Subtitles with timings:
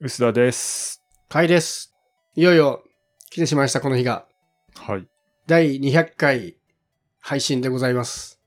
[0.00, 1.02] 薄田です。
[1.28, 1.92] かいです。
[2.36, 2.84] いよいよ
[3.30, 4.26] 来てしまいました、この日が。
[4.76, 5.08] はい。
[5.48, 6.56] 第200回
[7.18, 8.38] 配信でございます。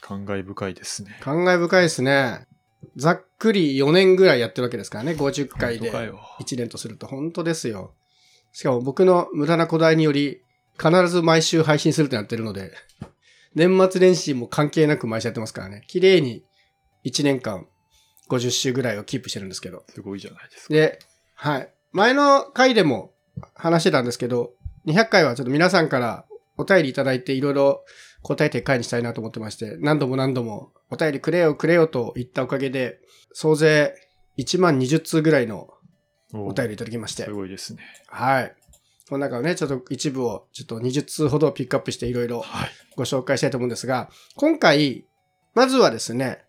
[0.00, 1.16] 感慨深いですね。
[1.20, 2.48] 感慨深いですね。
[2.96, 7.94] ざっくり4年ぐらいやってるわけですからね、50回で本当かよ1年とすると本当ですよ。
[8.50, 10.42] しかも僕の無駄なこだわりにより、
[10.76, 12.72] 必ず毎週配信するってなってるので、
[13.54, 15.84] 年末年始も関係なく毎週やってますからね。
[15.86, 16.42] 綺麗に
[17.04, 17.68] 1年間
[18.28, 19.84] 50週ぐらいをキープしてるんですけど。
[19.88, 20.74] すごいじゃないですか。
[20.74, 20.98] で、
[21.34, 21.68] はい。
[21.92, 23.12] 前の回でも
[23.54, 24.52] 話してたんですけど、
[24.86, 26.24] 200回はちょっと皆さんから
[26.56, 27.84] お便りいただいていろいろ
[28.22, 33.00] 答えて回にしたいなと思ってまして、何度も何度もお便りくれよくれよと言ったおかげで、
[33.32, 33.94] 総勢
[34.38, 35.68] 1万20通ぐらいの
[36.34, 37.82] おお便りいただきましてす、ごいですね。
[38.08, 38.54] はい。
[39.08, 42.70] この中をね、ちょっと一部をちょっと20通ほどピックアップしていろいろはい。
[42.96, 45.06] ご紹介したいと思うんですが、今回、
[45.54, 46.44] まずはですね、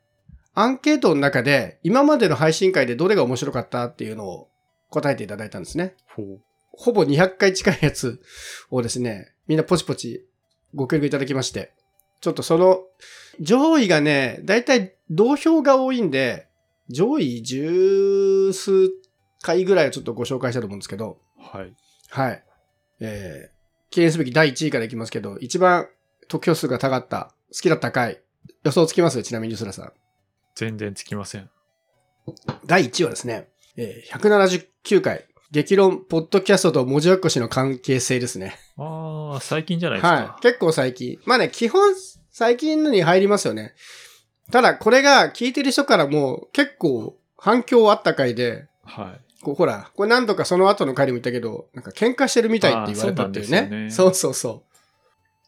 [0.55, 4.49] アンケートの中で今までの配信会でどれが面白かったっていうのを
[4.89, 5.95] 答えていただいたんですね。
[6.71, 8.21] ほぼ200回近いやつ
[8.71, 10.25] をですね、みんなポチポチ
[10.73, 11.73] ご協力いただきまして、
[12.21, 12.83] ちょっとその
[13.39, 16.47] 上位がね、だいたい同票が多いんで、
[16.89, 18.89] 上位十数
[19.41, 21.73] 回ぐらいをちょっとご紹介したいと思うんですけど、はい。
[22.09, 22.43] はい。
[22.99, 25.87] えー、記念すべき第1位からいきますけど、一番
[26.27, 28.21] 得票数が高かった、好きだった回、
[28.63, 29.21] 予想つきます？
[29.23, 29.93] ちなみに、ユスラさん。
[30.59, 31.49] 全然つきません。
[32.65, 38.57] 第1位はですね、えー、179回、激論、ポッドキャストと文字起こしの関係性ですね。
[38.77, 40.13] ああ、最近じゃないですか。
[40.13, 40.41] はい。
[40.41, 41.17] 結構最近。
[41.25, 41.93] まあね、基本、
[42.29, 43.73] 最近のに入りますよね。
[44.51, 49.41] ただ、これが聞いてる人からも結構反響あった回で、はい。
[49.41, 53.59] こうほら、これ何度かその後の回でも言ったけど、なんか喧嘩してるみたいって言われたっていうね。
[53.61, 54.68] そうねそうそうそう。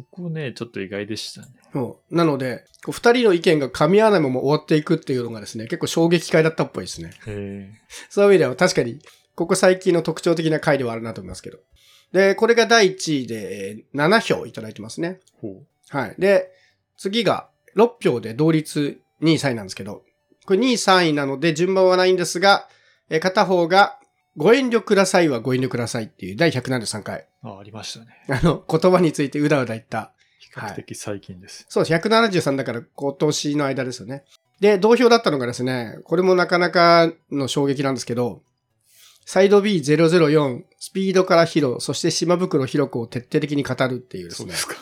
[0.09, 1.47] ここね、ちょっと意外でしたね。
[1.73, 7.11] そうなので、こう二人の意見が噛み合わないまま終わっていくっていうのがですね、結構衝撃回だったっぽいですね。
[7.27, 7.71] へ
[8.09, 8.99] そういう意味では確かに、
[9.35, 11.59] ここ最近の特徴的な回ではあるなと思いますけど。
[12.11, 15.19] で、これが第1位でえー7票いただいてますね。
[15.21, 15.25] え。
[15.41, 15.65] ほう。
[15.89, 16.15] はい。
[16.17, 16.51] で、
[16.97, 20.03] 次が6票で同率2位3位なんですけど、
[20.45, 22.67] これ2位3位なので順番はないんですが、
[23.09, 23.97] えー片方が
[24.37, 27.27] ご遠慮くださいはご遠慮くださいっていう第173回。
[27.43, 28.07] あ、ありましたね。
[28.29, 31.65] あの、言葉についてうだうだ言った比較的最近です。
[31.69, 32.07] そうです。
[32.07, 34.23] 173だから今年の間ですよね。
[34.59, 38.41] で、同票だったのがですね、これもなかなかの衝撃なんですけど、
[39.25, 44.55] サイド B004、スピードからヒロ、そして島袋ヒロ子を徹底的に語るっていうですねそうで。
[44.55, 44.75] すか。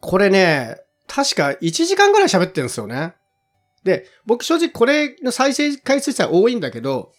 [0.00, 3.14] これね、確か1時間ぐらい喋ってるんですよね。
[3.84, 7.12] で、僕正直これの再生回数自体多いんだけど、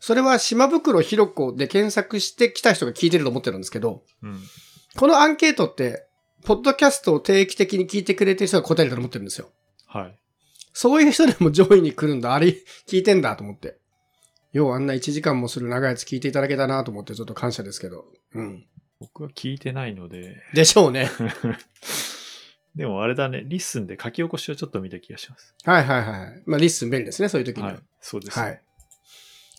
[0.00, 4.40] それは島袋ひろ子で検索してきた人が聞いてると思ってるんですけど、うん。
[4.96, 6.06] このアンケートって、
[6.44, 9.50] ポッドキャストを定期的に聞いてくれてる人が答えると思ってるんですよ。
[9.86, 10.18] はい。
[10.72, 12.54] そういう人でも上位に来るんだ、あれ
[12.86, 13.78] 聞いてんだと思って。
[14.52, 18.06] ようあんな1時間もする長いやつ聞いていただけたなと思ってちょっと感謝ですけど。
[18.34, 18.64] うん。
[19.00, 20.36] 僕は聞いてないので。
[20.54, 21.10] でしょうね。
[22.74, 25.54] でもあれだね、 LISTENで書き起こしをちょっと見た気がします。
[25.64, 26.42] はいはいはい。
[26.46, 27.72] まあ LISTEN便利ですね、そういう時には。
[27.72, 27.82] はい。
[28.00, 28.38] そうです。
[28.38, 28.62] はい。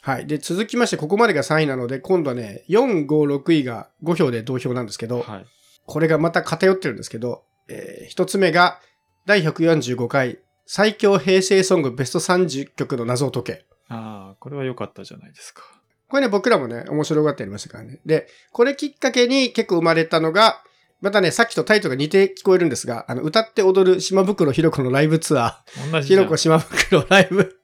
[0.01, 0.27] はい。
[0.27, 5.45] で、続きまして、ここまでが3位なので、今度はね、4、5、6位が5票で同票なんですけど、はい。
[5.85, 8.79] これがまた偏ってるんですけど、えー一つ目が、
[9.25, 13.65] 第145回、最強平成ソングベスト30曲の謎を解け。
[13.89, 15.63] ああ、これは良かったじゃないですか。
[16.07, 17.99] これね、僕らもね、面白がってやりましたからね。
[18.05, 20.63] で、これきっかけに結構生まれたのが、
[21.01, 25.91] またね、さっきとタイトルが似て聞こえるんですが、あの、歌って踊る島袋ひろ子のライブツアー。
[25.91, 27.55] 同じひろこ島袋ライブ。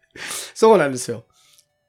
[0.54, 1.26] そうなんですよ。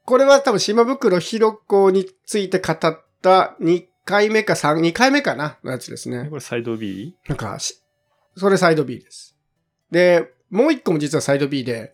[0.07, 2.77] これは多分島袋ひろ子について語っ
[3.21, 6.35] た2回目か3、2回目かなのやつですねこ。
[6.35, 7.17] れサイド B?
[7.27, 7.83] なんかし、
[8.37, 9.35] それサイド B です。
[9.91, 11.93] で、もう一個も実はサイド B で、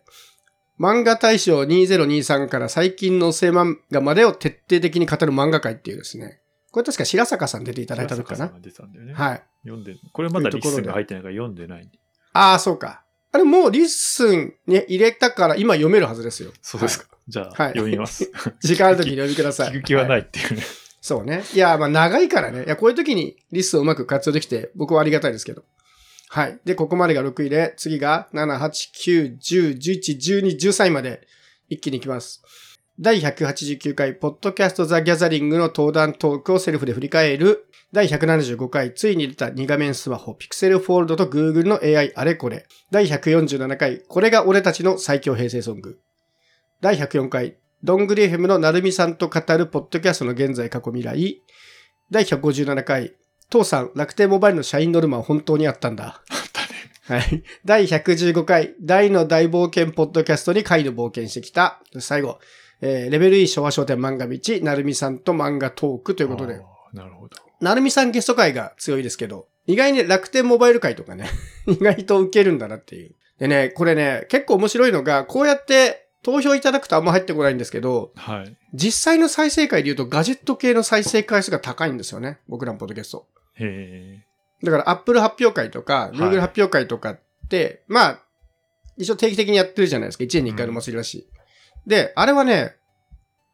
[0.78, 6.40] 漫画大賞2023から最近の聖漫画までを徹底的に語る漫画界っていうですね。
[6.70, 8.46] これ確か白坂さん出ていただいた時かな。
[8.46, 9.14] 白坂さんが出たんだよね。
[9.14, 9.42] はい。
[9.64, 11.90] 読んで、これまだ LISTENが入ってないから読んでない。
[12.32, 13.03] ああ、そうか。
[13.34, 16.52] あれもう LISTENに入れたから今読めるはずですよ。
[16.62, 17.06] そうですか。
[17.26, 18.30] じゃあ、はい読みます。
[18.62, 19.70] 時間ある時に読みください。
[19.70, 20.22] 聞く気はない。
[20.22, 20.62] っていうね。
[21.00, 21.42] そうね。
[21.52, 22.62] いや、まあ長いからね。
[22.64, 25.64] いや、こういう時に LISTENをうまく活用できて、僕はありがたいですけど。
[26.28, 26.60] はい。
[26.64, 31.26] で、ここまでが6位で、次が7、8、9、10、11、12、13位まで
[31.68, 32.40] 一気に行きます。
[33.00, 37.66] 第189回、ポッドキャストザ・ギャザリングの登壇トークをセルフで振り返る。
[37.92, 42.66] 第175回、ついに出た2画面スマホ、ピクセルフォールドと Google の AI あれこれ。
[42.92, 45.98] 第147回、これが俺たちの最強平成ソング。
[46.80, 51.42] 第104回、どんぐり FM のなるみさんと語るポッドキャストの現在過去未来。
[52.12, 53.16] 第157回、
[53.50, 56.22] 父さん、楽天モバイルの社員ノルマは本当にあったんだ。
[57.06, 57.42] はい。
[57.64, 61.82] 第115回、大の大冒険ポッドキャストに回の冒険してきた。
[61.98, 62.38] 最後、
[62.80, 66.60] えーレベル E 昭和商店漫画道、なるみさんと漫画トークということで、
[66.92, 67.36] なるほど。
[67.60, 71.28] なるみさんゲスト会が強いですけど、意外に楽天モバイル会とかね、
[71.66, 73.14] 意外と受けるんだなっていう。
[73.38, 78.56] でね、これね、結構面白いのが、こうやって投票いただくとあんま入ってこないんですけど、はい。
[78.72, 82.38] 実際の再生回で言うとガジェット系の再生回数が高いんですよね。
[82.48, 83.26] 僕らのポッドキャスト。
[83.54, 84.24] へえ。
[84.64, 88.20] だから Apple 発表会とか、い Google 発表会とかって、まあ、
[88.96, 90.24] 一応定期的にやってるじゃないですか。
[90.24, 91.26] 1年に1回のお祭りらしい。
[91.86, 92.76] で、あれはね、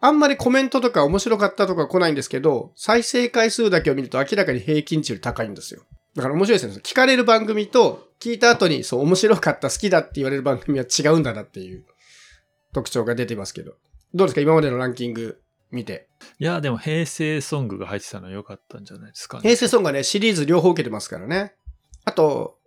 [0.00, 5.82] あんまりコメントとか面白かったとか来ないんですけど、再生回数だけを見ると明らかに平均値より高いんですよ。
[6.14, 6.80] だから面白いですね。
[6.82, 11.84] 聞かれる番組と、聞いた後に、そう、面白かった、好きだって言われる番組は違うんだなっていう
[12.72, 13.74] 特徴が出てますけど。
[14.14, 14.40] どうですか？
[14.40, 15.40] 今までのランキング
[15.70, 16.08] 見て。
[16.38, 19.42] いや、でも平成ソングが入ってたのは良かったんじゃないですかね。
[19.42, 21.54] 平成ソングはね、シリーズ両方受けてますからね。
[22.04, 22.58] あと、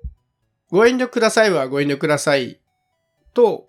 [0.69, 2.59] ご遠慮くださいはご遠慮ください
[3.33, 3.67] と、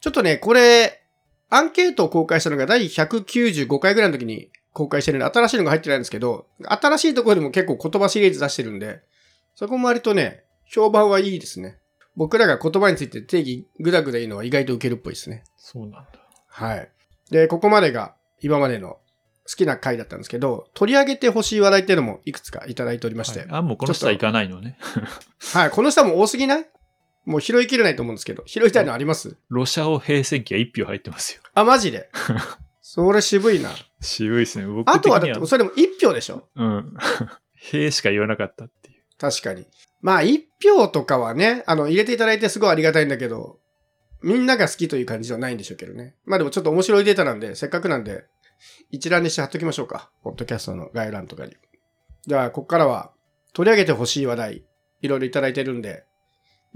[0.00, 1.02] ちょっとね、これ、
[1.48, 9.00] アンケートを公開したのが第195回ぐらいの時に公開してるんで、新しいのが入ってないんですけど、新しいところでも結構言葉シリーズ出してるんで、
[9.54, 11.78] そこも割とね、評判はいいですね。
[12.16, 15.44] 僕らが言葉について定義ぐだぐだ言うのは意外と受けるっぽいですね。
[15.56, 16.08] そうなんだ。
[16.48, 16.90] はい。
[17.30, 18.98] で、ここまでが今までの
[19.48, 23.40] 好きな回だったんですけど、取り上げてほしい話題っていうのもいくつかいただいておりまして。
[23.40, 24.78] はいあ、もうこの人は行かないのね。
[25.52, 26.66] はい、この下も多すぎない？
[27.26, 29.36] もう拾いきれないと思うんですけど、拾いたいのあります？
[29.50, 31.42] ロシアオ平戦記は1票入ってますよ。
[31.54, 32.08] あ、マジで？
[32.80, 33.70] それ渋いな。
[34.00, 34.66] 渋いですね。
[34.66, 36.48] 僕あとはだって、それでも1票でしょ？
[36.54, 36.94] うん。
[37.58, 39.02] 平しか言わなかったっていう。
[39.18, 39.66] 確かに。
[40.00, 43.58] まあ、1票とかはね、あの、入れていただいてすごいありがたいんだけど、
[44.22, 46.14] みんなが好きという感じではないんでしょうけどね。
[46.24, 48.24] まあでもちょっと面白いデータなんで、せっかくなんで、
[48.90, 50.10] 一覧にして貼っときましょうか。
[50.22, 51.56] ポッドキャストの概要欄とかに。
[52.26, 53.12] じゃあ、ここからは、
[53.52, 54.64] 取り上げてほしい話題、
[55.02, 56.04] いろいろいただいてるんで、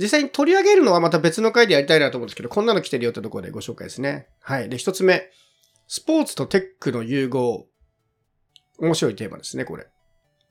[0.00, 4.28] 実際に取り上げるのはまた別の回でやりたいなと思うんですけど、こんなの来てるよってところでご紹介ですね。
[4.40, 4.70] はい。
[4.70, 5.30] で、一つ目。
[5.86, 7.66] スポーツとテックの融合。
[8.78, 9.88] 面白いテーマですね、これ。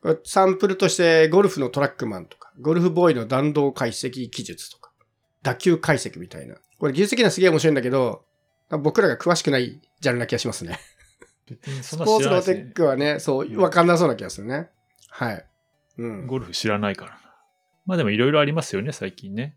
[0.04, 4.92] これサンプルとして、ゴルフのトラックマンとか、ゴルフボーイの弾道解析技術とか、
[5.42, 6.56] 打球解析みたいな。
[6.78, 8.26] これ技術的にはすげえ面白いんだけど、
[8.70, 10.80] 僕らが詳しくないジャンルな気がしますね。
[11.82, 14.70] スポーツのテックはね、そう、わかんなそうな気がするね。
[15.10, 15.46] はい。
[15.98, 16.28] うん。
[16.28, 17.19] ゴルフ知らないからな。
[17.90, 19.56] まあでもいろいろありますよね、最近ね。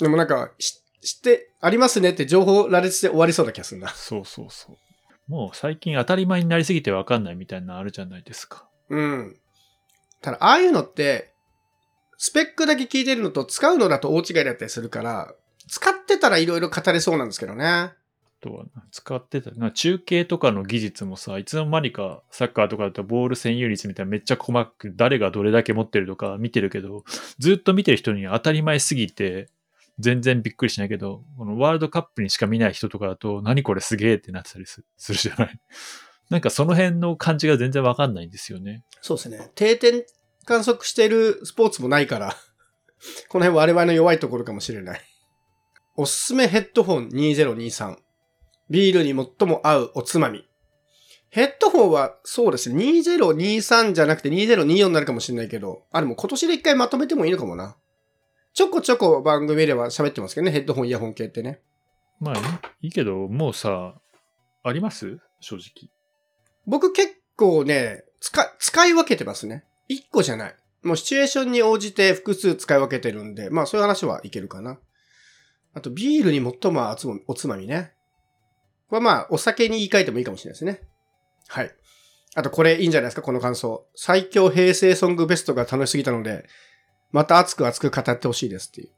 [0.00, 3.90] でもなんか、し知って、ありますねって情報羅列で終わりそうな気がするな。
[3.90, 4.76] そうそうそう。
[5.30, 8.68] もう最近当たり前になりすぎてわかんないみたいなのあるじゃないですか。
[8.88, 9.36] うん。
[10.20, 11.32] ただ、ああいうのって、
[12.16, 15.32] スペックだけ聞いてるのと使うのだと大違いだったりするから、
[15.68, 17.92] 使ってたらいろいろ語れそうなんですけどね。
[18.40, 19.50] とは使ってた。
[19.52, 27.04] な中継とかの技術もさ、いつの間にかサッカーとかだとボール占有率みたいなめっちゃ細かく誰がどれだけ持ってるとか見てるけど、
[27.38, 29.48] ずっと見てる人に当たり前すぎて、
[29.98, 35.60] 全然びっくりしないけど、このワールドカップにしか見ない人とかだと、何これすげえってなってたりするじゃない。
[36.30, 38.84] なんかその辺の感じが全然わかんないんですよね。
[39.00, 39.50] そうですね。
[39.54, 40.04] 定点
[40.44, 42.36] 観測してるスポーツもないから、
[43.28, 45.00] この辺我々の弱いところかもしれない。
[45.96, 47.96] おすすめヘッドホン2023。
[48.70, 50.44] ビールに最も合うおつまみ。
[51.30, 52.84] ヘッドホンはそうですね。
[52.84, 57.76] 2023じゃなくて2024になるかもしれないけど、あ、でも今年で一回まとめてもいいのかもな。
[58.54, 60.52] ちょこちょこ番組では喋ってますけどね。
[60.52, 61.60] ヘッドホン、イヤホン系ってね。
[62.18, 62.34] まあ
[62.80, 63.94] いいけど、もうさ、
[64.64, 65.18] あります？
[65.40, 65.90] 正直。
[66.66, 69.64] 僕結構ね、使、使い分けてますね。
[69.86, 70.56] 一個じゃない。
[70.82, 74.78] もうシチュエーションに応じて複数使い分けてるんで、まあそういう話はいけるかな。
[75.74, 77.92] あと、ビールに最もおつまみね。
[78.88, 80.80] これはまあ、お酒に言い換えてもいいかもしれないですね。
[81.48, 81.70] はい。
[82.34, 83.86] あと、これいいんじゃないですか、この感想。
[83.94, 86.46] 最強平成ソングベストが楽しすぎたので、
[87.12, 88.88] また熱く熱く語ってほしいですっていう。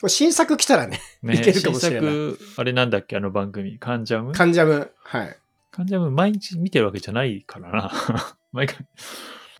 [0.00, 3.78] これ新作来たらね、ねいけるかもしれない新作、あれなんだっけあの番組。
[3.78, 4.32] カンジャム？
[4.32, 4.92] カンジャム？
[5.02, 5.36] はい。
[5.70, 7.92] カンジャム毎日見てるわけじゃないからな。
[8.52, 8.76] 毎回。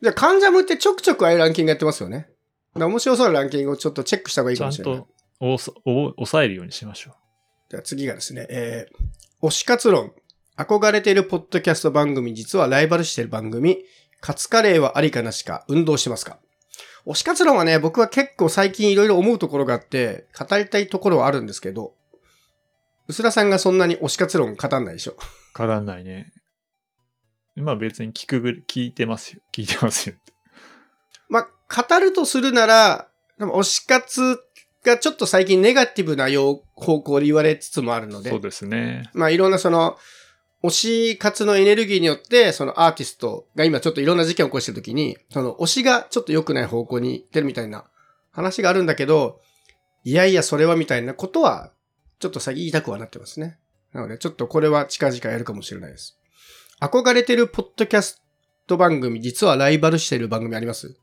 [0.00, 2.28] じゃあ、カンジャムってちょくちょくああいうランキングやってますよね。
[2.74, 5.00] 面白そうなランキングをちょっとチェックした方がいいちゃんかもしれない。
[5.00, 5.08] と
[5.40, 7.14] おさお抑えるようにしましょ
[7.70, 9.04] じゃあ次がですね、えー、
[9.40, 10.12] 推し活論。
[10.56, 13.78] 憧れているポッドキャスト番組、実はライバルしている番組、
[14.20, 16.40] カツカレーはありかなしか、運動してますか
[17.06, 21.94] 推し活論はね、僕は結構最近いろいろ思うところがあって、語りたいところはあるんですけど、
[23.06, 25.12] 薄田さんがそんなに推し活論語んないでしょ。
[25.12, 25.16] う。
[25.56, 26.32] 変わんないね。
[27.54, 29.40] まあ別に聞くぐ、聞いてますよ。
[29.52, 30.16] 聞いてますよ。
[31.28, 34.36] まあ、語るとするなら、でも推し活
[34.88, 36.28] がちょっと最近ネガティブな
[36.74, 39.08] 方向で言われつつもあるので、そうですね。
[39.14, 39.96] まあいろんなその、
[40.64, 47.84] 推し活のエネルギーによって、そのアーティストが今ちょっといろんな事件を起こしてるときに、その推しがちょっと良くない方向に行ってるみたいな
[48.32, 49.40] 話があるんだけど、
[50.02, 51.70] いやいやそれはみたいなことは、
[52.18, 53.58] ちょっと最近言いたくはなってますね。
[53.92, 56.18] なので、ちょっとこれは近々やるかもしれないです。
[56.80, 58.20] 憧れてるポッドキャス
[58.66, 60.96] ト番組、実はライバルしてる番組あります？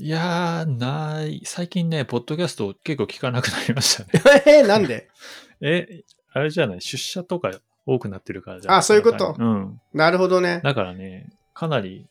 [0.00, 1.42] いやー、ない。
[1.44, 4.10] 最近ね、ポッドキャスト結構聞かなくなりましたね。
[4.46, 5.08] えー、なんで？
[5.60, 6.80] え、あれじゃない？
[6.80, 7.50] 出社とか
[7.84, 9.34] 多くなってるからじゃあそういうこと？
[9.38, 9.80] うん。
[9.92, 10.60] なるほどね。
[10.62, 12.06] だからね、かなり、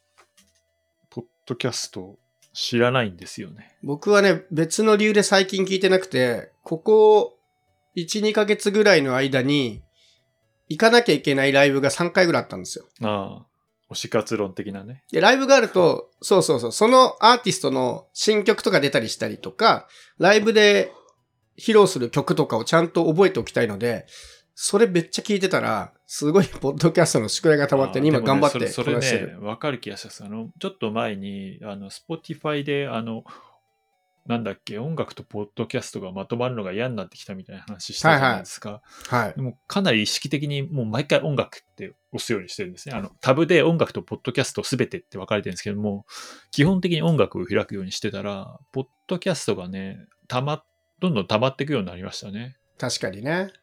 [1.10, 2.18] ポッドキャスト
[2.54, 3.78] 知らないんですよね。
[3.84, 7.38] 僕はね、別の理由で最近聞いてなくて、ここ
[7.96, 9.82] 1、2ヶ月ぐらいの間に、
[10.70, 12.86] 行かなきゃいけないライブが3回ぐらいあったんですよ。
[13.02, 13.46] ああ、
[13.90, 15.04] 推し活論的なね。
[15.12, 20.92] で、ライブがあると、そうそうそう、そのアーティストの新曲とか出たりしたりとか、ライブで
[21.58, 24.06] 披露する曲とかをちゃんと覚えておきたいので、
[24.56, 29.40] それめっちゃ聞いてたら、すごいポッドキャストの宿題が溜まって、あー今頑張ってそれそれこなしてる。
[29.40, 30.24] ね、わかる気がします。
[30.24, 33.24] あの、ちょっと前に、あの、Spotify で、あの、
[34.28, 38.82] なんだっけ、音楽とポッドキャストがまとまるのが嫌になってきたみたいな話したじゃないですか。
[39.08, 39.34] はい。
[39.34, 42.96] でもかなり意識的にもう毎回音楽って押すようにしてるんですね。
[42.96, 46.06] あの、タブで音楽とポッドキャストすべてって分かれてるんですけども、
[46.52, 50.62] 基本的に音楽を開くようにしてたら、ポッドキャストがね、たま、
[51.00, 52.58] どんどん溜まっていくようになりましたね。
[52.78, 53.54] 確かにね。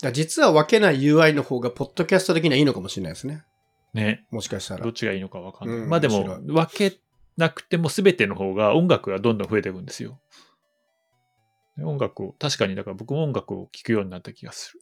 [0.00, 3.44] だ実は分けない UI の方が、ポッドキャスト的にはいいのかもしれないですね。
[3.94, 4.24] ね。
[4.30, 4.92] もしかしたらどっ。
[4.92, 5.78] ちがいいのか分かんない。
[5.78, 6.98] うんまあで面も、分け
[7.36, 10.20] なくてもすべての方が音楽がどんどん増えていくんですよ。
[11.76, 14.80] で音楽を、確かにだから僕も音楽を聴くようになった気がする。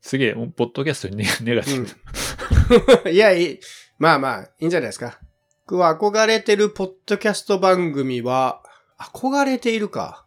[0.00, 3.10] すげえ、ポッドキャストにネ ネガティブ。
[3.10, 3.60] いや、いい。
[3.98, 5.20] まあまあ、いいんじゃないですか。
[5.66, 8.62] 僕は憧れてるポッドキャスト番組は、
[8.98, 10.26] 憧れているか。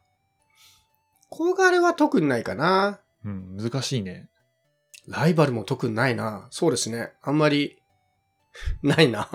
[1.32, 3.00] 憧れは特にないかな。
[3.24, 4.30] うん、難しいね。
[5.08, 6.48] ライバルも特にないな。
[6.52, 7.14] そうですね。
[7.22, 7.82] あんまり、
[8.84, 9.30] ないな。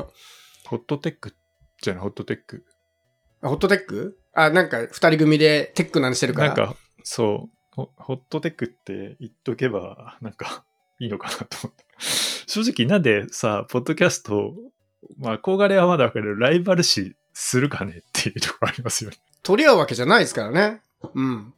[0.66, 1.34] ホットテック
[1.84, 2.64] じゃない、ホットテック。
[3.42, 4.18] あホットテック？
[4.32, 6.48] あ、なんか二人組でテックなんしてるから。
[6.48, 10.64] なんか、そうホ、ホットテックって言っとけば、なんか、
[11.00, 11.84] いいのかなと思って。
[12.46, 14.54] 正直なんでさ、ポッドキャスト、
[15.18, 19.16] まあ、憧れはまだわかるライバル視するかねっていうところありますよね。
[19.42, 20.80] 取り合うわけじゃないですからね。
[21.14, 21.52] うん。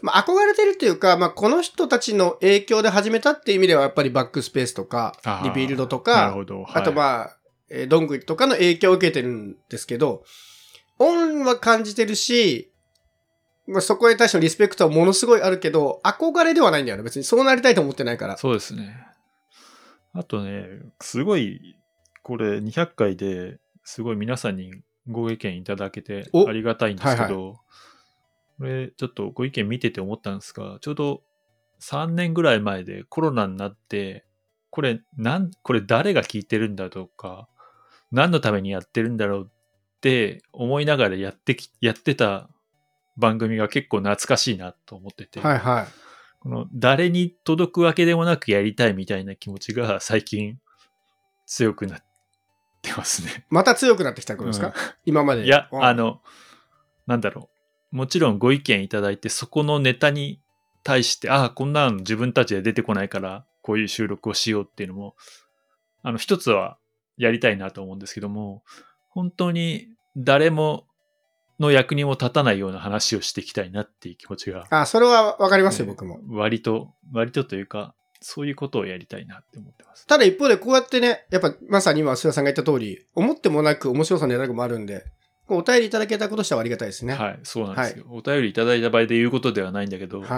[0.00, 6.64] まあ、憧れてるっていうか、まあ、この人たちの影響で始めたっていう意味では、やっぱりバックスペースとかリビルドとか、ほど。
[6.68, 7.37] あとあ、まあ、
[7.70, 10.24] えーどんぐりとかの影響を受けてるんですけど、
[10.98, 12.72] 恩は感じてるし、
[13.66, 17.02] まあ、そこに対してのリスペクトはものすごいあるけど、憧れではないんだよね。
[17.02, 18.36] 別にそうなりたいと思ってないから。
[18.38, 18.96] そうですね。
[20.14, 20.66] あとね、
[21.00, 21.76] すごい、
[22.22, 24.72] これ200回ですごい皆さんに
[25.06, 27.60] ご意見いただけておありがたいんですけはいど、
[28.58, 31.22] これちょっとご意見見てて思ったんですが、ちょうど
[31.80, 34.24] 3年ぐらい前でコロナになって、
[34.70, 37.48] これなん、これ誰が聞いてるんだとか、
[38.12, 39.50] 何のためにやってるんだろう
[39.98, 42.48] って思いながらやってき、やってた
[43.16, 45.86] 番組が結構懐かしいなと思ってて、はいはい。
[46.40, 50.58] この誰に届くわけでもなくやりたいみたいな気持ちが最近
[51.46, 52.04] 強くなっ
[52.80, 53.44] てますね。
[53.50, 54.72] また強くなってきたことですか、うん
[55.04, 55.44] 今まで。
[55.44, 56.20] いや、うんあ、の、
[57.06, 57.50] なんだろ
[57.92, 57.96] う。
[57.96, 60.40] もちろんご意見いただいて、そこのネタに
[60.84, 65.16] 対して、ああ、こんなの自分たちで出てこないから、こういう収録をしようっていうのも、
[66.02, 66.78] あの、一つは
[67.18, 68.62] やりたいなと思うんですけども、
[69.08, 70.86] 本当に誰も
[71.60, 76.20] の役にも立たないような話をしていきたいなっていう気持ちがあ、それはわかりますよ、ね僕も。
[76.28, 80.06] 割と、割とというか、そういうことをやりたいなって思ってます。
[80.06, 85.04] ただ一方でこうやってね、やっぱまさに今、須田さんが言った通り、思ってもなく面白さのネタもあるんで、
[85.48, 87.14] お便りいただけたこととしてはありがたいですね。
[87.14, 87.28] はい。
[87.28, 88.04] はい、そうなんですよ。
[88.10, 90.22] お便りいただいた場合で言うことではないんだけど、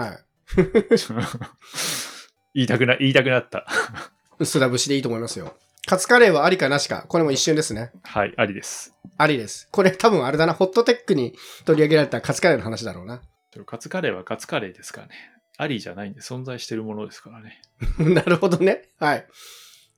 [2.53, 3.65] 言いたくな、言いたくなった。
[4.39, 5.55] 薄ら節でいいと思いますよ。
[5.87, 7.05] カツカレーはありかなしか。
[7.07, 7.91] これも一瞬ですね。
[8.03, 8.95] はい、ありです。
[9.17, 9.67] ありです。
[9.71, 11.33] これ多分あれだな、ホットテックに
[11.65, 13.21] 取り上げられたカツカレーの話だろうな。
[13.65, 15.13] カツカレーはカツカレーですからね。
[15.57, 17.61] ありじゃないんで存在してるものですからね。
[17.99, 18.89] なるほどね。
[18.99, 19.27] はい。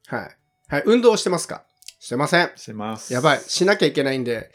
[0.07, 0.37] はい。
[0.67, 0.83] はい。
[0.85, 1.65] 運動してますか？
[1.99, 2.51] してません。
[2.55, 3.13] してます。
[3.13, 3.39] やばい。
[3.39, 4.51] しなきゃいけないんで、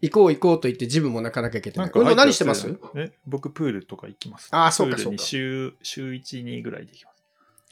[0.00, 1.90] 行こう行こうと言ってジムも泣かなきゃいけない。
[1.94, 2.68] 運動何してます？
[2.96, 4.48] え、僕プールとか行きます。
[4.52, 7.22] あーそうかそうか週、週1、2ぐらいで行きます。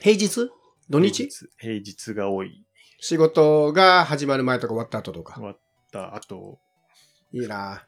[0.01, 0.51] 平日？
[0.89, 1.29] 土日？
[1.59, 2.65] 平日が多い。
[3.01, 5.45] 仕事が始まる前とか終わった後とか終。
[5.45, 5.59] わっ
[5.93, 6.59] た後、
[7.33, 7.85] いいな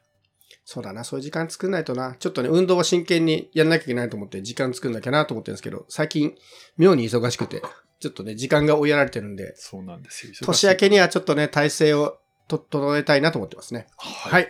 [0.65, 2.15] そうだな、そういう時間作んないとな。
[2.19, 6.35] ちょっとね、運動は真剣にやらなきゃいけないと思って、時間作んなきゃなと思ってるんですけど、最近、
[6.77, 7.61] 妙に忙しくて、
[7.99, 10.33] ちょっとね、時間が追いやられてるんで、そうなんですよ。
[10.43, 13.87] 年明けには、はちょっとね、体制をと整えたいなと思ってますね。
[13.97, 14.29] は。
[14.29, 14.47] はいい。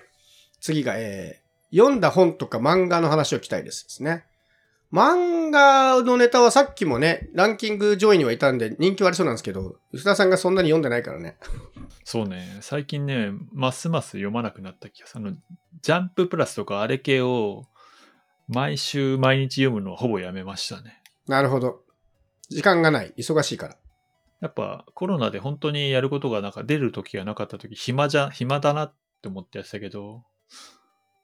[0.60, 4.26] 次が、えー、読んだ本とか漫画の話を聞きたいですですね。
[4.92, 11.38] 漫画のネタはさっきもね、ランキング上位にはいたんで人気はありそうなんですけど、吉田さんがそんなに読んでないからね。
[12.04, 15.28] そうね、最近ね、ますます読まなくなった気がする。
[15.28, 15.38] あの、
[15.82, 17.68] ジャンププラスとかあれ系を
[18.48, 21.04] 毎週毎日読むのはほぼやめましたね。
[21.28, 21.84] なるほど。
[22.50, 23.14] 時間がない。
[23.16, 23.76] 忙しいから。
[24.42, 30.24] やっぱコロナで本当にやることがなんか出る時がなかった時、暇じゃ、暇だなって思ってやってたけど、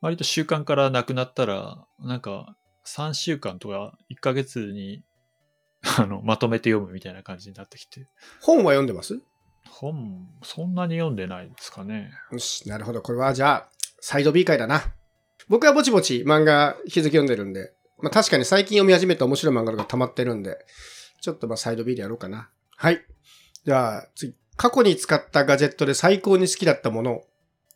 [0.02, 2.56] 割と習慣からなくなったら、なんか
[2.88, 5.04] 3週間とか1ヶ月に
[5.98, 8.08] あのまとめて読むみたいな感じになってきて、
[8.42, 9.20] 本は読んでます？
[9.70, 12.12] 本、そんなに読んでないですかね。
[12.32, 13.02] よし、なるほど。
[13.02, 14.94] これはじゃあ、サイド B 回だな。
[15.48, 20.58] 僕はぼちぼち漫画引き続き読んでるんで、まあ確かに最近読み始めた面白い漫画が溜まってるんで、
[21.22, 22.50] ちょっとまあサイド B でやろうかな。
[22.78, 23.06] はい。
[23.66, 24.36] じゃあ次。
[24.58, 27.24] 過去に使ったガジェットで最高に好きだったもの。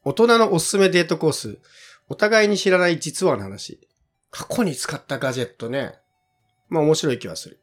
[0.06, 1.60] 大人のおすすめデートコース。
[2.08, 3.86] お互いに知らない実話の話。
[4.32, 5.96] 過去に使ったガジェットね。
[6.70, 7.60] まあ面白い気はする。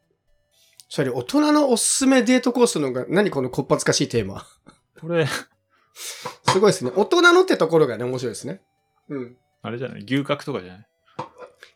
[0.89, 4.45] それ大人のおすすめデートコースのが、何このこっぱずかしいテーマ？
[5.01, 6.91] これ、すごいですね。
[6.95, 8.61] 大人のってところがね、面白いですね。
[9.09, 9.37] うん。
[9.61, 10.03] あれじゃない？
[10.03, 10.87] 牛角とかじゃない？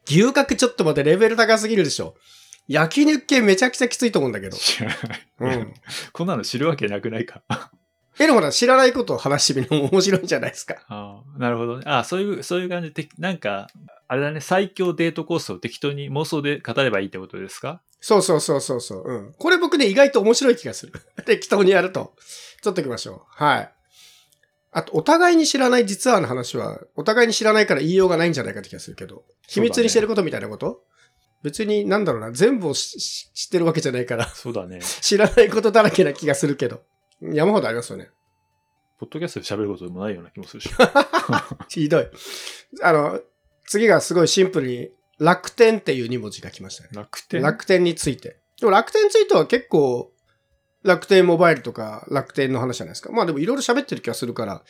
[0.07, 2.15] 牛角ちょっと待って、レベル高すぎるでしょ。
[2.67, 4.57] 焼肉系めちゃくちゃきついと思うんだけど。
[5.39, 5.73] うん。
[6.13, 7.43] こんなの知るわけなくないか？
[8.19, 10.75] あえ、でもほら、知らないことを話してみるのも面白いんじゃないですか。
[10.89, 11.83] あ、なるほどね。
[11.85, 13.67] ああ、そういう、そういう感じで、なんか、
[14.07, 17.81] あれだね、最強デートコースを適当に妄想で語ればいいってことですか？
[18.01, 19.03] そうそうそうそうそう。
[19.05, 19.33] うん。
[19.37, 20.93] これ僕ね、意外と面白い気がする。
[21.25, 22.13] 適当にやると。
[22.61, 23.43] ちょっと行きましょう。
[23.43, 23.73] はい。
[24.71, 29.23] あと、お互いに知らない実話の話は、お互いに知らないから言いようがないんじゃないかって気がするけど。
[29.47, 30.83] 秘密にしてることみたいなこと、
[31.43, 34.79] 別に、なんだろうな、全部を知ってるわけじゃないから、そうだね。
[35.01, 36.81] 知らないことだらけな気がするけど。
[37.21, 38.09] 山ほどありますよね。
[38.99, 40.69] ポッドキャストで喋ることでもないような気もするし。
[41.69, 42.07] ひどい。
[42.83, 43.19] あの、
[43.65, 46.89] 次がすごいシンプルに、楽天っていう2文字が来ましたね。
[46.93, 47.41] 楽天？
[47.41, 48.39] 楽天について。
[48.59, 50.11] でも楽天については結構、
[50.83, 53.11] 楽天モバイルとか楽天の話じゃないですか。
[53.11, 54.63] まあでもいろいろ喋ってる気がするから。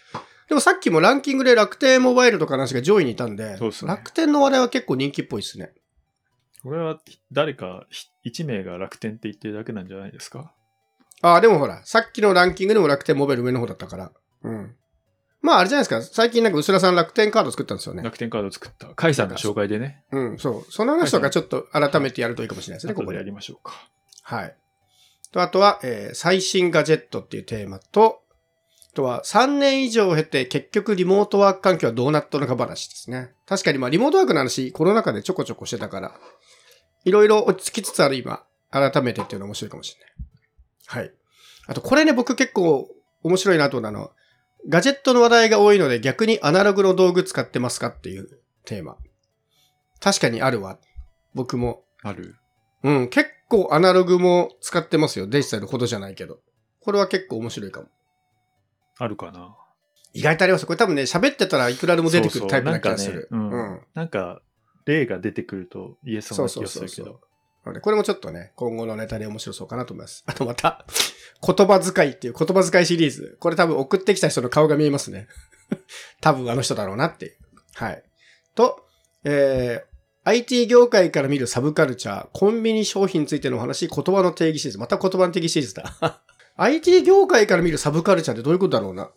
[0.50, 5.74] でもさっきもランキングで楽天モバイルとかの話が上位にいたんで、そうっすね楽天の話題は結構人気っぽいですね。
[6.64, 7.00] これは
[7.32, 7.88] 誰か
[8.26, 10.54] 1名が楽天って言ってるだけなんじゃないですか？
[11.22, 14.12] ああ、でもほら、さっきのランキングでも楽天モバイル上の方だったから。
[14.44, 14.76] うん。
[15.42, 16.02] まああれじゃないですか。
[16.02, 18.04] 最近なんか薄田さん楽天カード作ったんですよね。
[18.04, 18.88] 楽天カードを作った。
[18.88, 20.04] 甲斐さんの紹介でね。
[20.12, 20.72] うん、そう。
[20.72, 23.24] その話とかちょっと改めてやるといいかもしれないですね、ここでや。
[23.24, 23.74] りましょうか。
[24.24, 24.56] はい。
[25.32, 28.22] と、あとは、えー最新ガジェットっていうテーマと、
[28.92, 33.32] あとは3年以上を経て結局リモートワーク環境はどうなったのか話ですね。
[33.48, 36.14] 確かにまあリモートワークの話、コロナ禍でちょこちょこしてたから、
[37.06, 40.31] いろいろ落ち着きつつある今、改めてっていうの面白いかもしれない。
[40.92, 41.14] はい。
[41.68, 42.90] あとこれね、僕結構
[43.24, 44.12] 面白いなと思うのは
[44.68, 48.28] ガジェットの話題が多いので逆にアナログの道具使ってますかっていう
[48.66, 48.98] テーマ。
[50.02, 50.78] 確かにあるわ。
[51.34, 52.36] 僕もある。
[52.84, 55.28] うん、結構アナログも使ってますよ。
[55.28, 56.40] デジタルほどじゃないけど。
[56.82, 57.88] これは結構面白いかも。
[58.98, 59.56] あるかな。
[60.14, 60.66] 意外とあります。
[60.66, 63.30] これ多分ね、喋ってたらいくらでも出てくるタイプな気がする。
[63.32, 63.82] そうそうなんかねうん。
[63.94, 64.42] なんか、
[64.86, 67.31] 例が出てくると言えそうな気がするけそうそうそうど。
[67.66, 70.24] なのでこれもちょっとね、今後のネタで面白そうかなと思います。
[70.28, 70.86] あとまた、
[71.46, 73.38] 言葉遣いっていう言葉遣いシリーズ。
[73.40, 75.28] これ多分送ってきた人の顔が見えますね。
[76.22, 77.36] 多分あの人だろうなっていう。
[77.76, 78.04] はい。
[78.56, 78.84] と、
[79.24, 79.92] えー、
[80.24, 84.78] IT 業界から見るサブカルチャー、コンビニ商品についてのお話、言葉の定義シリーズ。
[84.80, 86.22] また言葉の定義シリーズだ。
[86.58, 89.12] IT 業界から見るサブカルチャーってどういうことだろうな？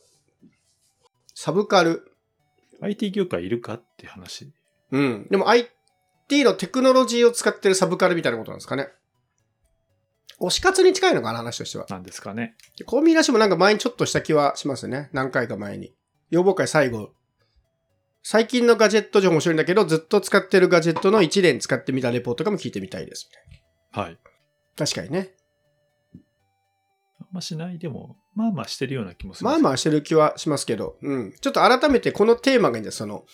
[1.35, 2.11] サブカル。
[2.81, 4.53] IT 業界いるかって話。
[4.93, 5.27] うん。
[5.31, 5.71] でも IT
[6.31, 8.89] のテクノロジーを使ってるサブカルみたいなことなんですかね。
[10.41, 11.87] 推し活に近いのかな、話としては。
[11.89, 12.57] なんですかね。
[12.87, 15.11] コンビニラッシュもなんか前にちょっとした気はしますね。
[15.13, 15.95] 何回か前に。
[16.31, 17.13] 要望会最後。
[18.23, 23.31] 最近のガジェット情報面白いんだけど、ずっと使ってるガジェットの1年使ってみたレポートとかも聞いてみたいです。
[23.93, 24.19] はい。
[24.77, 25.35] 確かにね。
[27.21, 27.79] あんましない。
[27.79, 29.45] でも、まあまあしてるような気もする。
[29.45, 31.33] まあまあしてる気はしますけど、うん。
[31.41, 32.97] ちょっと改めてこのテーマがいいんです。
[32.97, 33.25] その、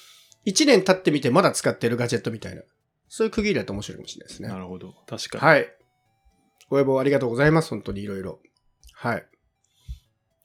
[0.46, 2.62] 1年経ってみてまだ使ってるガジェットみたいな。
[3.11, 4.49] そういう区切りだと面白いかもしれないですね。
[4.49, 4.94] なるほど。
[5.09, 5.44] 確かに。
[5.44, 5.68] はい。
[6.70, 7.70] ご要望ありがとうございます。
[7.70, 8.38] 本当にいろいろ。
[8.94, 9.27] はい。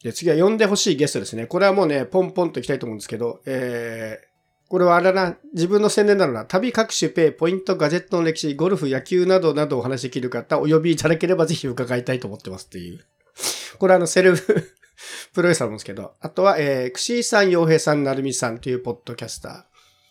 [0.03, 1.45] で、次は呼んでほしいゲストですね。
[1.45, 4.27] これはもうね、ポンポンといきたいと思うんですけど、えー、
[4.67, 13.05] これはあれだな、自分の宣伝だろうな、旅各種ペイ、ポイント、ガジェットの歴史、ゴルフ、野球などなどお話しできる方、お呼びいただければぜひ伺いたいと思ってますっていう。
[13.77, 14.73] これはあの、セルフ
[15.33, 19.67] プロレスラーなんですけど、あとは、えー、くしーさん、洋平さん、なるみさんというポッドキャスタ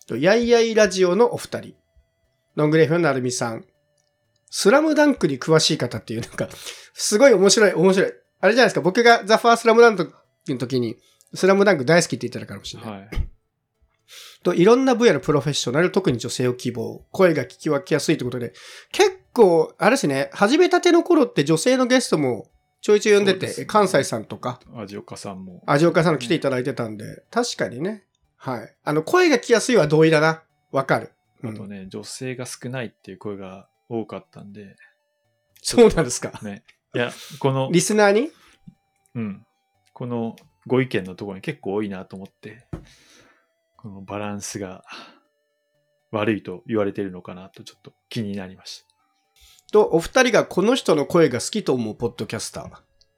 [0.07, 1.75] ー、とやいやいラジオのお二人、
[2.55, 3.65] ロングレーフのなるみさん、
[4.51, 6.49] スラムダンクに詳しい方っていう、なんか、
[6.93, 8.13] すごい面白い、面白い。
[8.41, 10.13] あれじゃないですか、僕がザ・ファースラムダンク
[10.49, 10.97] の時に、
[11.35, 12.93] スラムダンク大好きって言ってたからかもしれない。
[12.93, 13.09] はい。
[14.45, 18.53] と、いろんな分野のプロフェッショナル、特に女性を希望、声が聞き分けやすいということで、
[18.93, 22.49] 結構、あれですね、始めたての頃って女性のゲストも
[22.81, 25.63] ちょいちょい呼んでて、ですね関西さんとか、味岡さんも。
[25.67, 28.05] 味岡さんも来ていただいてたんで、確かにね。
[28.37, 28.77] はい。
[28.85, 30.43] あの、声が聞きやすいは同意だな。
[30.71, 31.14] わかる。
[31.45, 34.77] うんあとね、女性が少ないっていう声が多かったんで、
[35.63, 36.39] そうなんですか？
[36.43, 36.63] ね。
[36.95, 38.31] いや、この、リスナーに？
[39.15, 39.47] うん。
[39.93, 42.67] このご意見のところに結構多いなと思って、
[43.77, 44.83] このバランスが
[46.11, 48.85] 悪いと言われてるのかなとちょっと気になりまし
[49.71, 52.71] と、お二人がこの人の声が好きと思うポッドキャスター。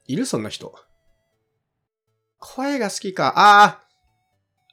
[0.07, 0.25] いる？
[0.25, 0.75] そんな人。
[2.39, 3.33] 声が好きか。
[3.37, 3.83] ああ。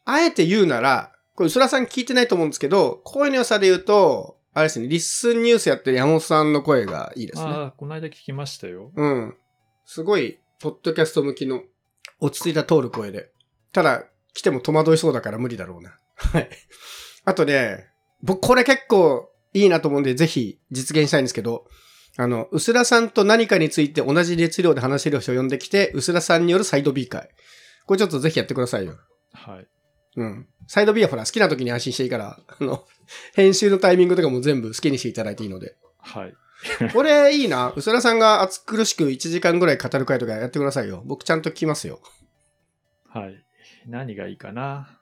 [0.06, 7.38] あえて言うなら、これ、うすらさん聞いてないと思うんですけど、声の良さで言うと、あれですね、リッスンニュースやってる山本さんの声がいいでた。
[7.40, 7.50] すね。
[7.50, 8.92] ああ、この間聞きましたよ。
[8.94, 9.36] うん。
[9.84, 11.62] すごい、ポッドキャスト向きの
[12.20, 13.30] 落ち着いた通る声で。
[13.72, 15.98] ただ、来ても戸惑いそうだから無理だろうな。
[16.16, 16.48] はい。
[17.24, 17.88] あとね、
[18.22, 21.66] 僕これ結構いいなと思うんで、ぜひ実現したいんですけど、
[22.16, 27.28] あの、うすらさんと何かについて同じ熱量で話せる人を呼んできて、うすらさんによるサイド B 会。
[27.86, 28.98] これちょっとぜひやってくださいよ。
[29.32, 29.66] はい。
[30.16, 30.48] うん。
[30.66, 32.84] サイド B はほら好きな時に安心していいから、あの、
[33.34, 35.76] 編集のタイミングとかも全部好きにしていただいていいので。
[35.98, 36.34] はい。
[36.92, 37.72] これいいな。
[37.74, 41.02] うすらさんが暑苦しく1時間ぐらい語る会とかやってくださいよ。
[41.04, 42.00] 僕ちゃんと聞きますよ。
[43.08, 43.44] はい。
[43.86, 44.98] 何がいいかな？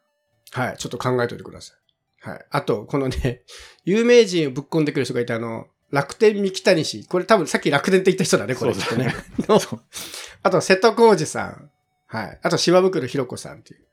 [0.51, 0.77] はい。
[0.79, 2.29] ちょっと考えておいてください。
[2.31, 2.46] はい。
[2.51, 3.42] あと、このね、
[3.85, 7.07] 有名人をぶっ込んでくる人がいて、あの、楽天三木谷氏。
[7.07, 9.14] これ多分さっき楽天って言った人だね、これきっとね。
[9.40, 9.61] の
[10.42, 11.70] あと、瀬戸康史さん。
[12.07, 12.38] はい。
[12.42, 13.87] あと、島袋ひろ子さんっていう。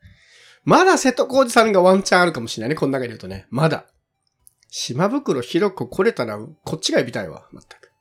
[0.69, 3.47] まだ瀬戸康史さんがワンチャンあるかもしれないね、この中で言うとね。
[3.49, 3.87] まだ。
[4.69, 7.91] 島袋ひろ子来れたら、こっちが呼びたいわ、全く。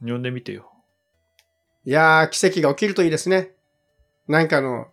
[0.00, 0.68] 呼んでみてよ。
[1.84, 3.52] いやー、奇跡が起きるといいですね。
[4.26, 4.88] 何かの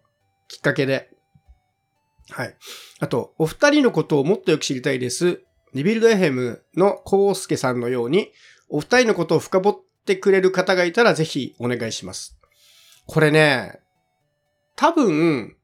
[0.48, 1.10] きっかけで。
[2.30, 2.56] はい。
[3.00, 5.42] あと、お二人のことをもっとよく知りたいです。
[5.74, 8.34] リビルドエヘムのコウスケさんのように、
[8.70, 12.38] お二人のことを深掘ってくれる方がいたらぜひお願いします。
[13.08, 13.80] これね、
[14.76, 15.56] 多分、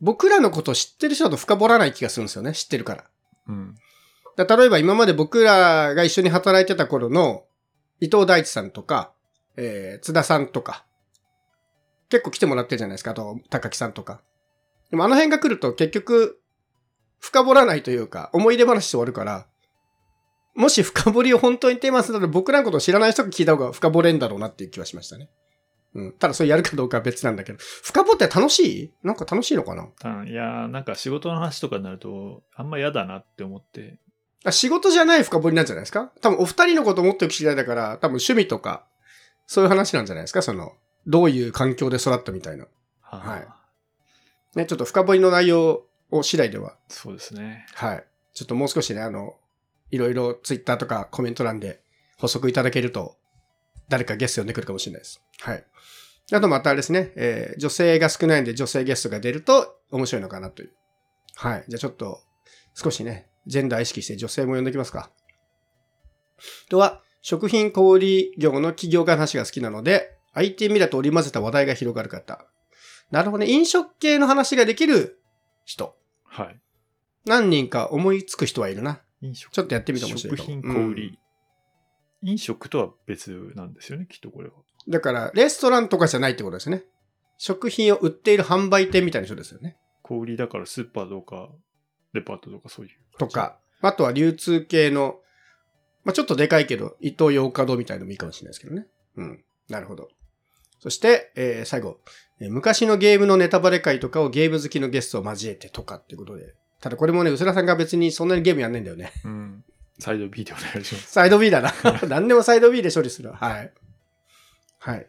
[0.00, 2.52] 僕らのこと知ってる人だと深掘らない気がするんですよね。
[2.52, 3.04] 知ってるから。
[3.48, 3.74] うん。
[4.36, 7.44] だ例えば今まで僕らが一緒に働いてた頃の
[8.00, 9.12] 伊藤大地さんとか、
[9.56, 10.84] えー、津田さんとか、
[12.08, 13.12] 結構来てもらってるじゃないですか。
[13.12, 14.20] あと、高木さんとか。
[14.90, 16.40] でもあの辺が来ると結局、
[17.20, 19.46] 深掘らないというか、思い出話して終わるから、
[20.54, 25.28] もし深掘りを本当にテーマにするなら僕らのことを知らない人が聞いた方が深掘れんだろうなっていう気はしましたね。
[25.94, 26.12] うん。
[26.12, 27.58] ただそれやるかどうかは別なんだけど。
[27.82, 28.92] 深掘って楽しい？
[29.02, 29.86] なんか楽しいのかな？
[29.98, 33.98] たいやー、なんか仕事の話とかになると、あんま嫌だなって思って。
[34.44, 36.12] あ仕事じゃない深掘りなんじゃないですか？
[36.20, 38.86] 多分お二人のことをもっとよく知りたいだから、多分趣味とか、
[39.46, 40.42] そういう話なんじゃないですか？
[40.42, 40.72] その、
[41.06, 42.66] どういう環境で育ったみたいな。
[43.00, 43.46] ははい
[44.56, 47.66] ね、ちょっと深掘りの内容を次第では、そうですね。
[47.74, 48.04] はい。
[48.34, 49.34] ちょっともう少しね、あの、
[49.90, 51.80] いろいろツイッターとかコメント欄で
[52.18, 53.16] 補足いただけると、
[53.88, 55.20] 誰かゲスト呼んでくるかもしれないです。
[55.40, 55.64] はい。
[56.32, 60.72] あとまたあれですね、えー女性が少ないんで女性ゲストが出ると面白いのかなという。
[61.36, 61.64] はい。
[61.68, 62.20] じゃあちょっと、
[62.74, 65.10] 少しね、ジェンダー意識して女性も呼んできますか。
[66.38, 72.44] あとは、食品小売業の企業家の話が好きなので、IT ミラと織り交ぜた話題が広がる方。
[73.10, 73.50] なるほどね。
[73.50, 75.20] 飲食系の話ができる
[75.64, 75.96] 人。
[76.24, 76.60] はい。
[77.24, 79.00] 何人か思いつく人はいるな。
[79.20, 79.52] 飲食。
[79.52, 81.18] ちょっとやってみて面白い食品小売り、
[82.24, 84.54] 飲食とは別なんですよね、きっとこれは。
[84.88, 86.84] だから、レストランとかじゃないってことですね。
[87.38, 89.76] 食品を売っている販売店みたいな人ですよね。
[90.02, 91.50] 小売りだからスーパーとか、
[92.14, 92.92] デパートとかそういう。
[93.18, 93.28] と。
[93.28, 95.20] か、あとは流通系の、
[96.04, 98.86] まあ、ちょっとでかいけど、伊東洋華堂みたいのもいいかもしれないですけどね。
[99.16, 99.44] うん。
[99.68, 100.08] なるほど。
[100.80, 101.98] そして、えー最後、
[102.40, 106.54] えー昔のゲームのネタバレ会とかをゲーム好きのゲストを交えてとかってことで。
[106.80, 109.12] ただこれもね、うすらさんが別にそんなにゲームやんないんだよね。
[109.24, 109.64] うん。
[109.98, 111.12] サイド B でお願いします。
[111.12, 111.72] サイド B だな。
[112.08, 113.30] 何でもサイド B で処理する。
[113.30, 113.72] はい。
[114.78, 115.06] はい。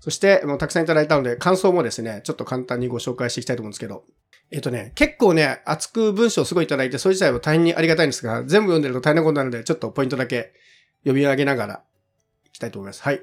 [0.00, 4.04] そして、もうたくさんいただいたので、感想もですね、ちょっと簡単にご紹介していきたいと思うんですけど。
[4.50, 10.54] えっとね、結構ね、熱く文章をすごいいただいて、それ自体は大変にありがたいんですが、全部読んでると大変なことになるので、ちょっとポイントだけ
[11.00, 11.82] 読み上げながら
[12.46, 13.02] いきたいと思います。
[13.02, 13.20] はい。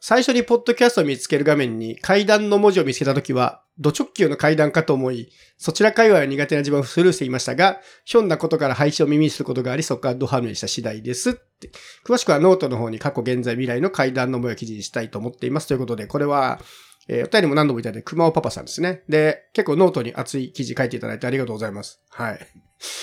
[0.00, 11.70] 最初にポッドキャストを見つける画面に階段の文字を見つけたときは、ド直球の階段かと思い、そちら界隈は苦手な自分をスルーしていましたが、ひょんなことから配信を耳にすることがあり、そこからドハムにした次第ですって。
[12.06, 15.66] 詳しくはノートの方に過去、現在、未来の階段の模様を記事にしたいと思っています。
[15.66, 16.60] ということで、これは、
[17.08, 19.02] えーお便りも何度もいただいて、熊尾パパさんですね。
[19.08, 22.00] で、結構ノートに熱い記事書いていただいてありがとうございます。
[22.10, 22.38] はい。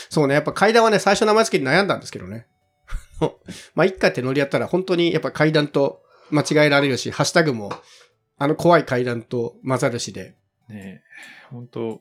[0.10, 2.48] そうね、やっぱ階段はね、最初名前付けに悩んだんですけどね。
[3.76, 7.72] ま、一回ってノリやったら本当にやっぱ階段と間違えられるし、ハッシュタグも、
[8.38, 10.36] あの怖い怪談と混ざるしで。
[10.72, 11.04] ねえ、
[11.52, 12.00] 本当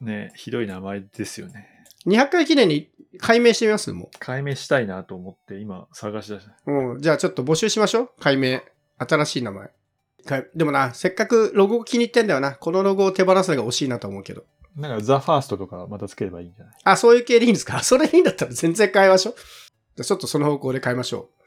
[0.00, 1.68] ねひどい名前ですよね。
[2.06, 3.92] 200回記念に解明してみます？
[3.92, 6.52] も解明したいなと思って今探し出した。
[6.66, 6.94] う。
[6.94, 7.00] うん。
[7.00, 8.10] じゃあちょっと募集しましょう。
[8.20, 8.60] 解明。
[8.98, 9.70] 新しい名前。
[10.24, 12.52] かでもな、せっかくロゴを気に入ってんだよな。
[12.52, 14.44] このロゴを手放すのが惜しいなと思うけど。
[14.76, 16.74] なんか、ザ・ファーストとかまたつければいいんじゃない？
[16.84, 17.82] あ、そういう系でいいんですか？
[17.82, 19.34] それいいんだったら全然変えましょう。
[19.34, 21.37] じゃあちょっとその方向で変えましょう。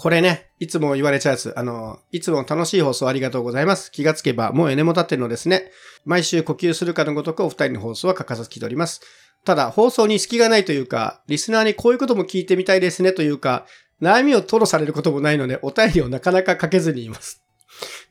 [0.00, 1.52] これね、いつも言われちゃうやつ。
[1.56, 3.90] あの、いつも楽しい放送ありがとうございます。
[3.90, 5.72] 気がつけばもうエネも立ってるのですね。
[6.04, 9.00] 毎週呼吸するかのごとくお二人の放送は欠かさず聞いております。
[9.44, 13.66] ただ、放送に隙がないというか、リスナーにこういうことも聞いてみたいですねというか、
[14.00, 17.42] 悩みを吐露されることもないので、お便りをなかなか書けずにいます。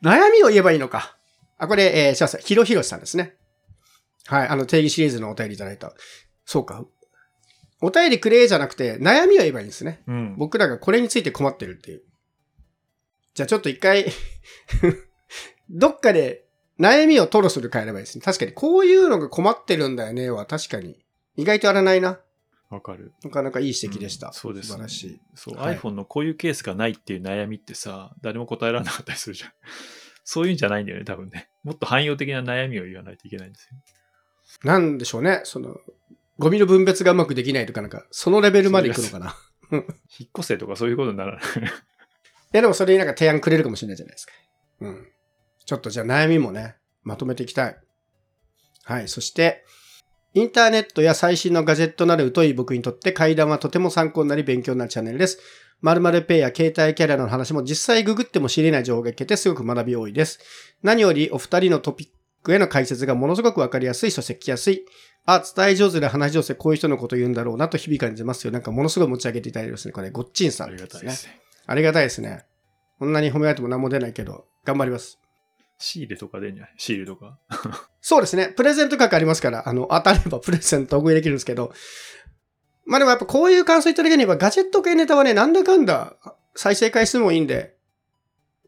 [0.02, 1.16] 悩みを言えばいいのか。
[1.56, 2.36] あ、これ、えー、します。
[2.44, 3.32] ひろひろしさんですね。
[4.26, 5.94] はい、あの、定義シリーズのお便りいただいた。
[6.44, 6.84] そうか。
[7.80, 10.02] お便りくれじゃなくて、悩みを言えばいいんですね。
[10.06, 10.34] うん。
[10.36, 12.02] 僕らがこれについて困ってるっていう。
[13.34, 14.06] じゃあちょっと一回、
[15.70, 16.46] どっかで
[16.80, 18.22] 悩みを吐露する会やればいいですね。
[18.22, 21.04] 確かに、こういうのが困ってるんだよねは確かに、
[21.36, 22.20] 意外とやらないな。
[22.70, 23.14] わかる。
[23.24, 24.28] なかなかいい指摘でした。
[24.28, 24.70] うんそうです、ね。
[24.70, 25.20] 素晴らしい。
[25.34, 29.52] そう、はい iPhone のこういうケースがないっていう悩みってさ、誰も答えられなかったりするじゃん。
[30.24, 31.48] そういうんじゃないんだよね、多分ね。
[31.62, 33.78] もっと汎用的な悩みを言わないといけないんですよ。
[34.64, 35.40] なんでしょうね。
[35.44, 35.76] その、
[36.38, 39.36] ゴミの分別がうまくできないとかなんか、そのレベルまで行くのかな。
[39.72, 39.84] 引っ
[40.38, 41.42] 越せとかそういうことにならない。
[41.44, 41.46] い
[42.52, 44.32] やでもそれになんか提案くれるかもしれないじゃないですか。
[44.80, 45.06] うん。
[45.66, 47.78] ちょっとじゃあ悩みもね、まとめていきたい。
[48.84, 49.08] はい。
[49.08, 49.64] そして、
[50.34, 55.40] インターネットや最新のガジェットなど疎い僕にとって階段はとても参考になり勉強になるチャンネルです。
[55.80, 60.40] 〇〇ペイや携帯キャリアの話も実際ググっても知れない情報が聞けてすごく学び多いです。
[60.82, 62.08] 何よりお二人のトピッ
[62.42, 64.84] クへの解説がものすごくわかりやすい、そして聞きやすい。
[65.30, 68.50] あ、伝え上手で話し上手でこういう人のこと言うんだろうなと日々感じますよ。
[68.52, 69.92] なんかものすごい持ち上げていただいてますね。
[69.92, 71.40] これ、ごっちんさんありがたいですね。
[71.66, 72.44] ありがたいですね。
[72.98, 75.18] こんなに褒められても何も出ないけど、頑張ります。
[75.78, 76.74] シールとか出んじゃない？
[76.78, 77.38] シールとか？
[78.00, 78.48] そうですね。
[78.48, 81.72] プレゼント額ありますから、あの、当たればプレゼントお送りできるんですけど。
[82.86, 86.16] まあでもやっぱこういう感想いただければ、ガジェット系ネタはね、なんだかんだ、
[86.56, 87.76] 再生回数もいいんで、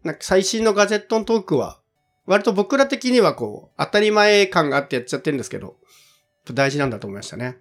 [0.04, 1.80] なんか最新のガジェットのトークは、
[2.26, 5.76] 割と僕ら的にはこう、当たり前感があってやっちゃってるんですけど、
[6.54, 7.58] 大事なんだと思いましたね。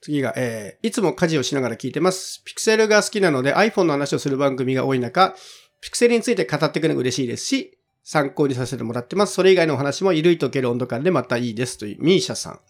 [0.00, 2.42] 次が、えー、いつも家事をしながら聞いてます。
[2.44, 5.34] ピクセルが好きなので iPhone の話をする番組が多い中、
[5.80, 9.34] ピクセルについて語ってくれるの嬉しいですし、参考にさせてもらってます。
[9.34, 12.60] それ以外のお話もゆるいとける温度感でまたいいですという、ミーシャさん。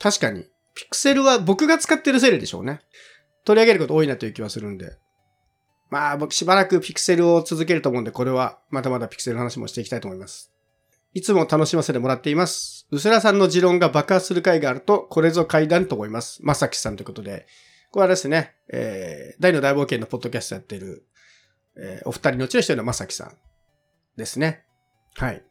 [0.00, 2.80] 確かに、ピクセルは僕が使ってるセルでしょうね。
[3.44, 4.96] 取り上げること多いなという気はするんで。
[5.90, 10.52] まあ僕しばらくピクセルを続けると思うんで、これはまだまだピクセルの話もしていきたいと思います。
[11.14, 12.86] いつも楽しませてもらっています。
[12.90, 16.40] うすらさんの持論が爆発する回があると、これぞ階段と思います。
[16.42, 17.46] まさきさんということで。
[17.90, 21.06] これはですね、えー、大の大冒険のポッドキャストやっている、
[21.76, 23.32] えーお二人のうちの一人のまさきさん
[24.16, 24.64] ですね。
[25.16, 25.42] はい。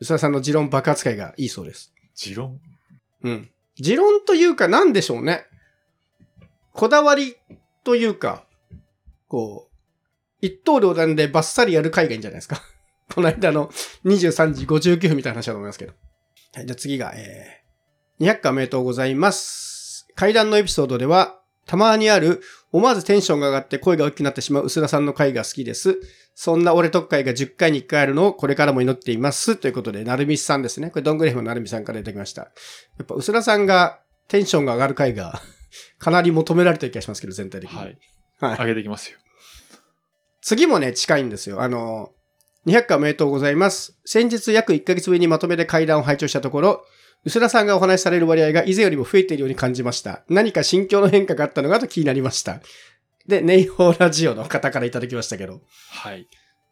[0.00, 1.92] うすらさんの持論爆発会がいいそうです。
[2.14, 2.60] 持論？
[3.24, 3.50] うん。
[3.76, 5.44] 持論というか何でしょうね。
[6.72, 7.36] こだわり
[7.84, 8.44] というか、
[9.28, 9.72] こう、
[10.40, 12.62] 一刀両断でバッサリやる回がいいんじゃないですか。
[13.14, 13.68] この間の
[14.04, 15.92] 23時59分みたいな話だと思いますけど。
[16.54, 20.06] はい、じゃあ次が、えー、200回おめでとうございます。
[20.14, 26.00] 階段のエピソードでは、たまにある、思わずテンションが上がって声が大きくなってしまう薄田さんの回が好きです。
[26.34, 29.56] そんな俺特会が10回に1回あるのをこれからも祈っています。
[29.56, 30.90] ということで、なるみさんですね。
[30.90, 32.42] これ、どんぐりふのなるみさんからいただきました。
[32.42, 32.48] や
[33.02, 35.40] っぱ、薄田さんがテンションが上がる回が、
[35.98, 37.78] かなり求められてる気がしますけど、全体的に。
[37.78, 37.98] はい。
[38.40, 38.58] はい。
[38.58, 39.18] 上げていきますよ。
[40.40, 41.62] 次もね、近いんですよ。
[41.62, 42.12] あの、
[42.66, 43.98] 200回おめでとうございます。
[44.04, 46.84] 先日約1ヶ月ぶりにまとめて階段を拝聴したところ、
[47.24, 50.22] 薄田さんがお話しされる割合が以前よりも増えているように感じました。
[50.28, 52.60] 何か心境の変化があったのかと気になりました。
[53.26, 56.28] で、ネイホーラジオの方からいただきましたけど、はい。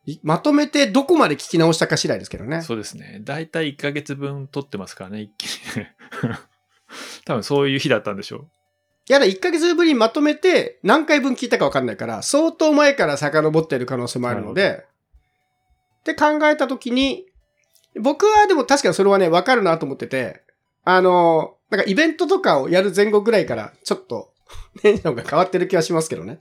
[0.06, 2.62] いまとめてどこまで聞き直したか次第ですけどね。
[2.62, 3.20] そうですね。
[3.22, 5.86] だいたい1ヶ月分撮ってますからね、一気に。
[7.24, 8.48] 多分そういう日だったんでしょう。
[9.08, 14.84] いやだ、1ヶ月ぶりにまとめて何回分聞いたかわかんないから、相当前から遡っている可能性もあるので、
[16.00, 17.26] って考えたときに、
[18.00, 20.42] 僕はでも確かにそれはね、わかるなと思ってて、
[20.84, 24.32] あの、なんかイベントとかをやる前後ぐらいから、ちょっと、
[24.82, 26.40] テンションが変わってる気はしますけどね。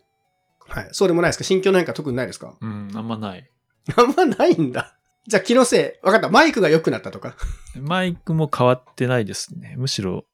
[0.68, 0.90] はい。
[0.92, 1.44] そうでもないですか？
[1.44, 2.56] 心境の変化特にないですか？
[2.60, 3.50] うん、あんまない。
[3.96, 4.96] あんまないんだ。
[5.28, 6.30] じゃあ気のせい、わかった。
[6.30, 7.36] マイクが良くなったとか。
[7.80, 9.76] マイクも変わってないですね。
[9.78, 10.26] むしろ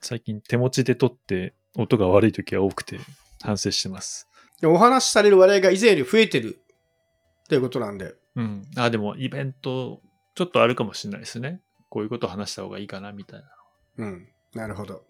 [0.00, 3.00] 最近手持ちで撮って音が悪い時が多くて
[3.42, 4.28] 反省してます。
[4.60, 6.60] でお話しされる話題が以前より増えてる
[7.44, 8.14] っていうことなんで。
[8.36, 8.66] うん。
[8.76, 10.00] あ、でもイベント
[10.34, 11.60] ちょっとあるかもしれないですね。
[11.88, 13.46] こういうことを話した方がいいかなみたいな。
[13.98, 14.28] うん。
[14.54, 15.04] なるほど。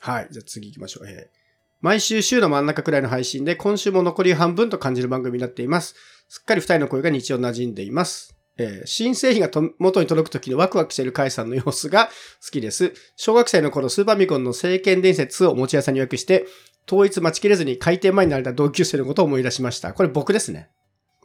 [0.00, 0.28] はい。
[0.30, 1.08] じゃあ次行きましょう。
[1.08, 1.38] えー
[1.80, 5.94] 毎週週の真ん中くらいの配信で、今週も残り半分と感じる番組になっています。
[6.28, 8.34] すっかり二人の声が日常馴染んでいます。
[8.56, 12.06] えー新製品がと元に届く時のワクワクしているカイさんの様子が
[12.44, 12.94] 好きです。
[13.14, 16.46] 小学生の頃、スーパーミコンの聖剣伝説を持ち屋さんに予約して、
[16.88, 19.92] 統一待ちきれずに開店前になれた同級生のことを思い出しました。
[19.92, 20.70] これ僕ですね。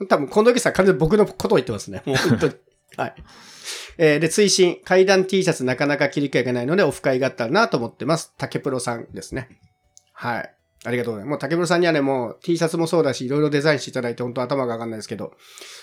[0.08, 2.02] 多分、近藤家さん完全に僕のことを言ってますね。
[2.08, 2.54] もう本当に。
[2.98, 3.16] はい。
[3.98, 8.34] えーで、追伸、階段 T シャツなかなか切り替えがないので、オフ会があったらなと思ってます。
[8.38, 9.50] 竹プロさんですね。
[10.14, 10.56] はい。
[10.86, 11.32] ありがとうございます。
[11.32, 15.34] もう竹プロさんにはね、もう T シャツもそうだし、いろいろデザインしていただいて、本当頭が上がんないですけど、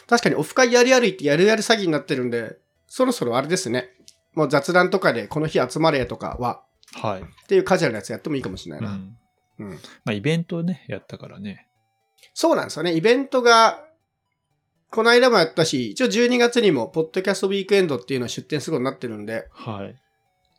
[0.07, 3.91] 確かにオフ会やり歩いてやるやる詐欺になってるんで、そろそろあれですね。
[4.35, 6.63] もう雑談とかでこの日集まれとかは、
[6.95, 7.23] はい。
[7.23, 8.91] っていうカジュアルなやつやってもいいかもしれないな。
[8.91, 9.17] うん。
[9.61, 11.69] うんまあ、イベントね、やったからね。
[12.35, 12.95] そうなんですよね。
[12.95, 13.85] イベントが、
[14.91, 19.95] この間もやったし、一応12月にも、ポッドキャストウィークエンドっていうのを出展することになってるんで、はい。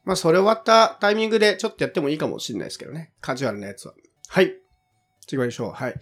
[0.05, 3.11] まあ、それ終わったタイミングでちょっとやってもいいかもしれないですけどね。
[3.19, 3.93] カジュアルなやつは。
[4.29, 4.53] はい。
[5.27, 5.71] 次行きましょう。
[5.71, 5.95] はい。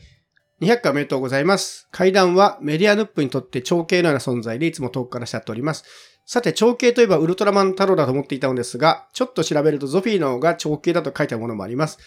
[0.61, 1.87] 200回おめでとうございます。
[1.91, 5.83] 階段はメディアヌップにとって長兄のような存在でいつも遠くから慕っております。
[6.25, 11.97] さて、長兄といえばウルトラマン太郎だと思っていたのですが、ちょっと調べるとゾフィーの方が長兄だと書いてあるものもあります。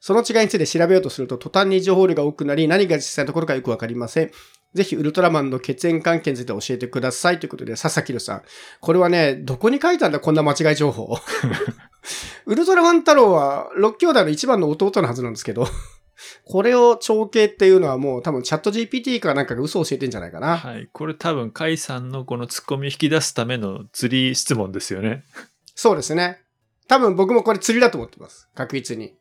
[0.00, 4.30] その違いについて調べようとすると途端に情報量が多くなり、何が実際のところかよくわかりません。
[4.76, 8.42] ぜひウルトラマンの血縁関係について教えてくださいということで、佐々木さん。
[8.80, 11.16] これはね、どこに書いたんだ、こんな間違い情報。
[12.46, 15.66] ウルトラマン太郎は6兄弟の一番の弟のはずなんですけど、
[16.44, 20.56] これを長兄っていうのはもう多分チャット GPT かなんかが嘘を教えてんじゃないかな。
[20.56, 20.88] はい。
[20.92, 25.24] これ多分、カイさんのこのツッコミを引き出すための釣り質問ですよね。
[25.74, 26.40] そうですね。
[26.88, 28.48] 多分僕もこれ釣りだと思ってます。
[28.54, 29.14] 確実に。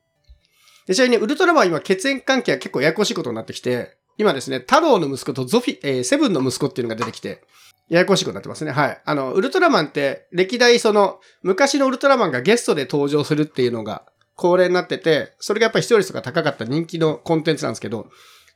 [0.85, 7.43] で、ちなみにウルトラマンは今血縁関係は結構ややこしいことになってきて、今ですね、太郎の息子とゾフィ、えーセブンの息子っていうのが出てきて、
[7.89, 8.71] ややこしいことになってますね。
[8.71, 9.01] はい。
[9.05, 18.07] あの、ウルトラマンって歴代その、昔のウルトラマンがゲストで登場するっていうのが恒例になってて、それがやっぱり視聴率が高かった人気のコンテンツなんですけど、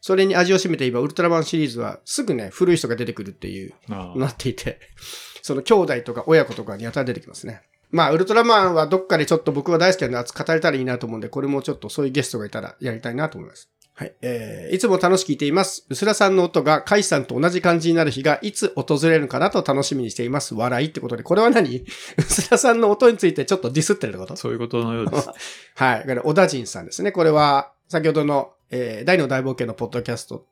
[0.01, 3.73] それに味を占めて今、ウルトラマンシリーズはすぐね、古い人が出てくるっていう
[4.15, 4.79] なっていて、
[5.41, 7.61] その兄弟とか親子とかにやたら出てきますね。
[7.91, 13.69] まあ、ウルトラマンはどっかでちょっと僕は大好きなので語れたらいいなと思うんで、これもちょっとそういうゲストがいたらやりたいなと思います。
[13.99, 14.15] はい。
[14.21, 15.85] えー、いつも楽しく聞いています。
[15.89, 20.55] うすらさんの音がカイさんと同じ感じになる日がいつ訪れるのかなと楽しみにしています。
[20.55, 21.79] 笑いってことで、これは何？
[22.17, 24.37] うすらさんの音についてちょっとディスってるってこと？
[24.37, 25.29] そういうことのようです。
[25.75, 26.03] はい。
[26.03, 27.11] これ、小田人さんですね。
[27.11, 30.45] これは、先ほどの、えー、大の大冒険のポッドキャスト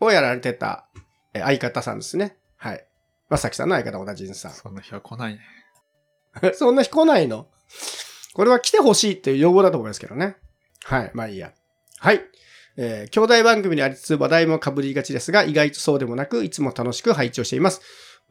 [0.00, 0.86] をやられてた、
[1.32, 2.36] えー相方さんですね。
[2.58, 2.86] はい。
[3.30, 4.52] まさきさんの相方、小田人さん。
[4.52, 5.40] そんな日は来ないね。
[6.52, 7.46] そんな日来ないの？
[8.34, 10.36] これは来てほしいっていう要望だと思いますけどね。
[10.84, 11.10] はい。
[11.14, 11.54] まあいいや。
[11.98, 12.20] はい。
[12.76, 17.80] えー兄弟番組にありつつ話題も被りがちですが、意外とそうでもなく、いつも楽しく配置をしています。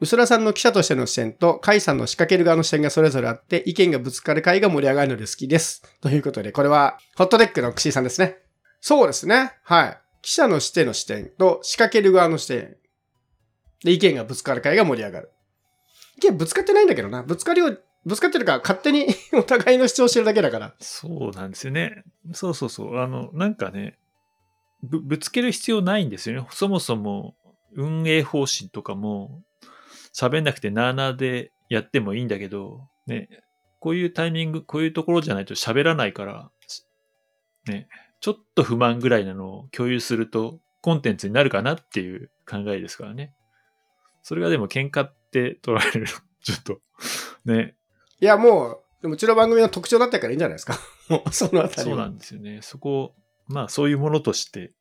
[0.00, 5.82] うすらさんの記者としての視点と、カイさんの仕掛ける側の視点がそれぞれあって、意見がぶつかる回が盛り上がるので好きです。
[6.00, 8.38] ということで、これは、ホットデックのクシーさんですね。
[8.80, 9.52] そうですね。
[9.62, 9.98] はい。
[10.20, 12.76] 記者の視点の視点と、仕掛ける側の視点。
[13.84, 15.30] で、意見がぶつかる回が盛り上がる。
[16.16, 17.22] 意見ぶつかってないんだけどな。
[17.22, 17.70] ぶつかりを、
[18.04, 20.74] ぶつかってるから勝手に お互いの主張してるだけだから。
[20.80, 22.02] そうなんですよね。
[22.32, 22.98] そうそうそう。
[22.98, 23.96] あの、なんかね、
[24.88, 26.48] ぶぶつける必要ないんですよね。
[26.50, 27.34] そもそも
[27.74, 29.42] 運営方針とかも
[30.14, 33.28] 喋んなくてなーなーでやってもいいんだけど、ね、
[33.80, 36.50] こういうタイミング、こういうところじゃないと喋らないから、
[37.66, 37.88] ね、
[38.20, 43.32] ちょっと不満ぐらいなのを共有するとコンテンツになるかなっていう考えですからね。
[44.22, 46.06] それがでも喧嘩って取られる。
[46.42, 46.80] ちょっと、
[47.44, 47.74] ね、
[48.20, 50.78] いや、もう、でもうちの番組の特徴だったからいいんじゃないですか。
[51.08, 51.94] もう、そのあたりは。
[51.94, 52.60] そうなんですよね。
[52.62, 53.14] そこ、
[53.46, 54.72] まあそういうものとして、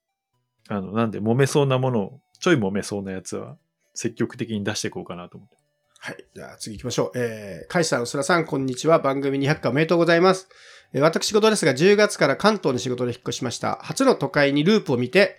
[0.70, 3.58] あの、なんで揉めそうなものを、ちょい揉めそうなやつは、
[3.94, 5.56] 積極的に出していこうかなと思って。
[6.00, 6.26] はい。
[6.36, 7.18] じゃあ次行きましょう。
[7.18, 9.00] えー、カイさん、うすらさん、こんにちは。
[9.00, 10.50] 番組200回おめでとうございます。
[10.94, 13.80] えー私事ですが、10月から関東に仕事で引っ越しました。
[13.82, 15.38] 初の都会にループを見て、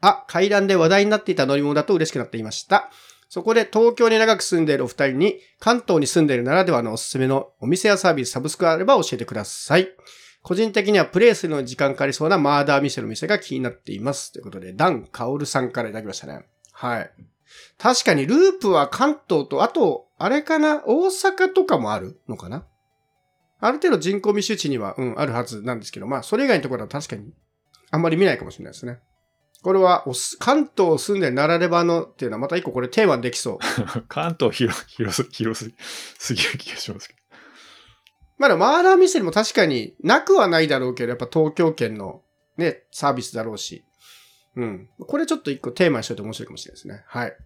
[0.00, 2.90] あ、階段で話題になっていた乗り物だと嬉しくなっていました。
[3.28, 9.88] そこで東京に長く住んでいるお二人に、関東に住んでいるならではのおすすめのお店やサービス、サブスクがあれば教えてください。
[10.42, 14.32] 個人的にはプレイするのに時間かかりそうなマーダー店の店が気になっています。
[14.32, 16.46] ということで、ダン・カオルさんからいただきましたね。
[16.72, 17.10] はい。
[17.78, 20.82] 確かにループは関東と、あと、あれかな？
[20.86, 22.64] 大阪とかもあるのかな？
[23.58, 27.32] ある程度人口密集地には、うん、あるはずなんですけど、まあ、それ以外のところは確かに、
[27.90, 28.98] あんまり見ないかもしれないですね。
[29.62, 30.06] これは、
[30.38, 33.58] 関東住んでならればのっていうのは、また一個これテーマできそう。
[34.08, 35.72] 関東広、広す、広す、
[36.18, 37.19] すぎる気がしますけど。
[38.40, 42.22] まだマーラーミステリーも確かになくはないだろうけど、やっぱ東京圏の
[42.56, 43.84] ね、サービスだろうし。
[44.56, 44.88] うん。
[44.98, 47.04] これちょっと一個テーマにしといて面白いかもしれないですね。
[47.06, 47.36] はい。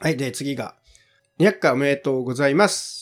[0.00, 0.16] はい。
[0.16, 0.74] で、次が、
[1.38, 2.99] 200回おめでとうございます。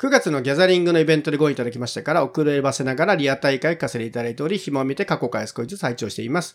[0.00, 6.54] 9月のギャザリングのイベントでご覧いただきましたから、遅ればせながらリア大会をかせていただいており、暇を見て過去回少しずつ拝聴しています。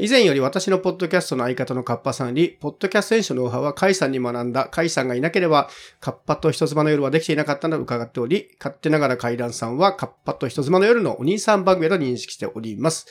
[0.00, 5.70] 以前より私のポッドキャストの相方のカッパさんより、ポッドキャスト選手のノウハウはカイさんに学んだ、カイさんがいなければ、
[6.00, 13.06] カッパと人妻の夜はできていなかったのと伺っており、勝手ながら階段さんはカッパと人妻の夜のお兄さん番組だと認識しております。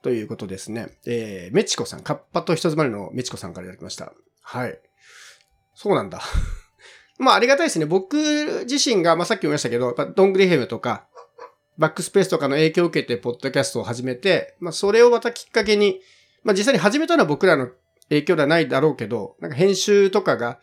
[0.00, 0.88] ということですね。
[1.06, 4.14] えー、メチコさん、カッパと人妻のメチコさんからいただきました。
[4.40, 4.80] はい。
[5.74, 6.22] そうなんだ。
[7.18, 7.86] まあありがたいですね。
[7.86, 11.06] 僕自身が、まあさっきも言いましたけど、ドングリヘムとか、
[11.78, 16.00] バックスペースとかの影響を受けて、ポッドキャストを始めて、まあそれをまたきっかけに、
[16.42, 17.68] まあ実際に始めたのは僕らの
[18.08, 20.58] 影響ではないだろうけど、なんか編集とかが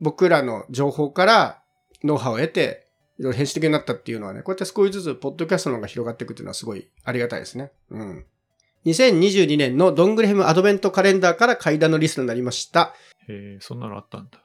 [0.00, 1.62] 僕らの情報から
[2.02, 2.86] ノウハウを得て、
[3.18, 7.70] いろいろ編集的になったっていうのはね、こうやって少しずつポッドキャストの方が広がっていくっていうのはすごいありがたいですね。
[7.90, 8.24] うん。
[8.86, 12.94] 2022年のドングレヘムアドベントカレンダーから階段のリストになりました。
[13.28, 14.42] へえ、そんなのあったんだ。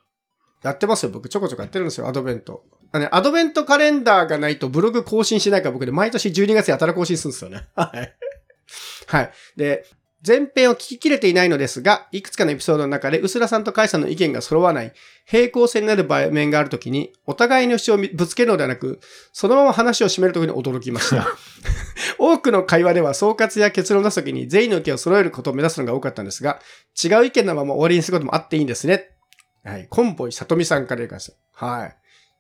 [0.70, 1.12] やってますよ。
[1.12, 2.64] 僕ちょこちょこやってるんですよ、アドベント。
[2.92, 7.68] あね、アドベントカレンダーがないとブログ更新しないから僕で毎年12月やたら更新するんですよね。
[7.76, 8.16] はい。
[9.08, 9.32] はい。
[9.56, 9.86] で、
[10.26, 14.94] 前編を聞き切れていないのですが、いくつかのエピソードの中で、薄田さんとカイさんの意見が揃わない、
[15.26, 19.00] 平行線になる場面があるときに、お互いの主張をぶつけるのではなく、
[19.34, 21.28] そのまま話を締めるときに驚きました。
[22.18, 26.60] 多くの会話では総括や結論を出すときに全員の意見を揃えることを目指すのが多かったんですが、
[27.04, 29.15] 違う意見のまま終わりにすることもあっていいんですね。
[29.66, 29.88] はい。
[29.90, 31.36] コンボイさとみさんからいかす。
[31.52, 31.96] はい。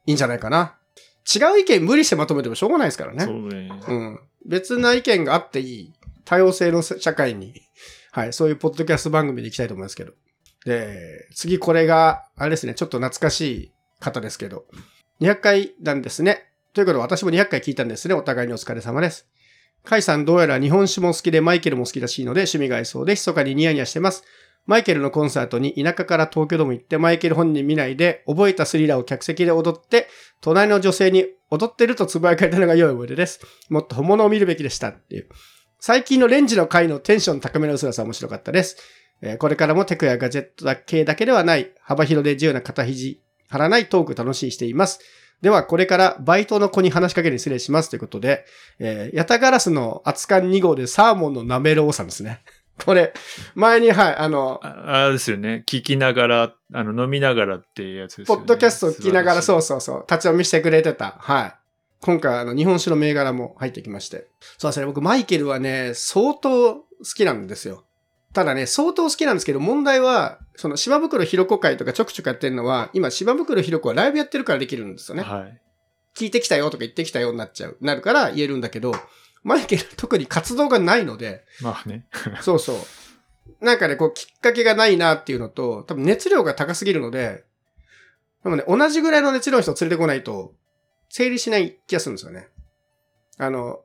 [0.07, 0.76] いいんじゃないかな。
[1.36, 3.26] 違う意見無理してまとめてもしょうがないですからね。
[3.26, 3.71] そうね。
[3.88, 4.19] うん。
[4.45, 5.93] 別な意見があっていい。
[6.23, 7.53] 多様性の社会に。
[8.11, 8.34] はい。
[8.34, 10.13] そういうポッドキャスト番組でいきたいと思いますけど。
[10.65, 14.65] で、次これが、あれですね、ちょっと懐かしい方ですけど。
[15.21, 16.51] 200回なんですね。
[16.73, 18.13] ということで私も200回聞いたんですね。
[18.13, 19.28] お互いにお疲れ様です。
[19.86, 24.23] カイさんどうやら日本酒も好きでマイケルも好きらしいので趣味が合いそうで密かにニヤニヤしてます。
[24.66, 30.07] マイケルのコンサートに田舎から東京ドーム行ってマイケル本人見ないで覚えたスリラーを客席で踊って
[30.41, 33.41] 隣の女性に踊ってるとつぶやかれたのが良い思い出です。
[33.70, 35.30] もっと本物を見るべきでしたっていう。
[35.80, 38.78] 最近のレンジの回のテンション高めの薄らさ面白かったです。
[39.22, 44.99] えこれからもテクやガジェットだ系だけではない幅広で自由な肩肘張らないトーク楽しみにしています。
[45.41, 48.45] では、これからバイトの子に話しかけるに失礼しますということで、
[48.80, 52.41] えーヤタガラスの熱燗2号でサーモンのなめろうさんですね。
[52.86, 53.13] これ、
[53.53, 55.63] 前に、はい、あの、ああれですよね。
[55.65, 58.39] 聞きながら、あの、飲みながらっていうやつですよね。
[58.41, 61.15] ポッドキャストを聞きながら、そうそうそう、立ち読みしてくれてた。
[61.19, 61.53] はい。
[62.01, 64.28] 今回、あの、日本酒の銘柄も入ってきまして。
[64.57, 66.84] そうですね、僕、マイケルはね、相当好
[67.15, 67.86] きなんですよ。
[68.34, 75.23] ただね、相当好きなんですけど、問題は、その、島袋ひろ子会とかちょくちょくやってるのは、今、島袋ひろ子はライブやってるからできるんですよね。
[75.23, 75.61] はい。
[76.15, 77.78] 聞いてきたよとか言ってきたよになっちゃう。
[77.82, 78.93] なるから言えるんだけど、
[79.45, 82.07] マイケル特に活動がないので、まあね。
[82.41, 82.77] そうそう。
[83.63, 87.43] なんかね、こう、きっかけがないなっていうのと、多分熱量が高すぎるので、
[88.43, 90.55] でもね、同じぐらいの熱量の人を連れてこないと、
[91.09, 92.47] 整理しない気がするんですよね。
[93.37, 93.81] あの、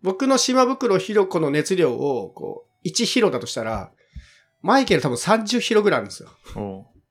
[0.00, 3.90] 僕の島袋ひろ子の熱量を、こう、1ヒロだとしたら、
[4.62, 6.28] マイケル多分30ヒロぐらいあるんですよ。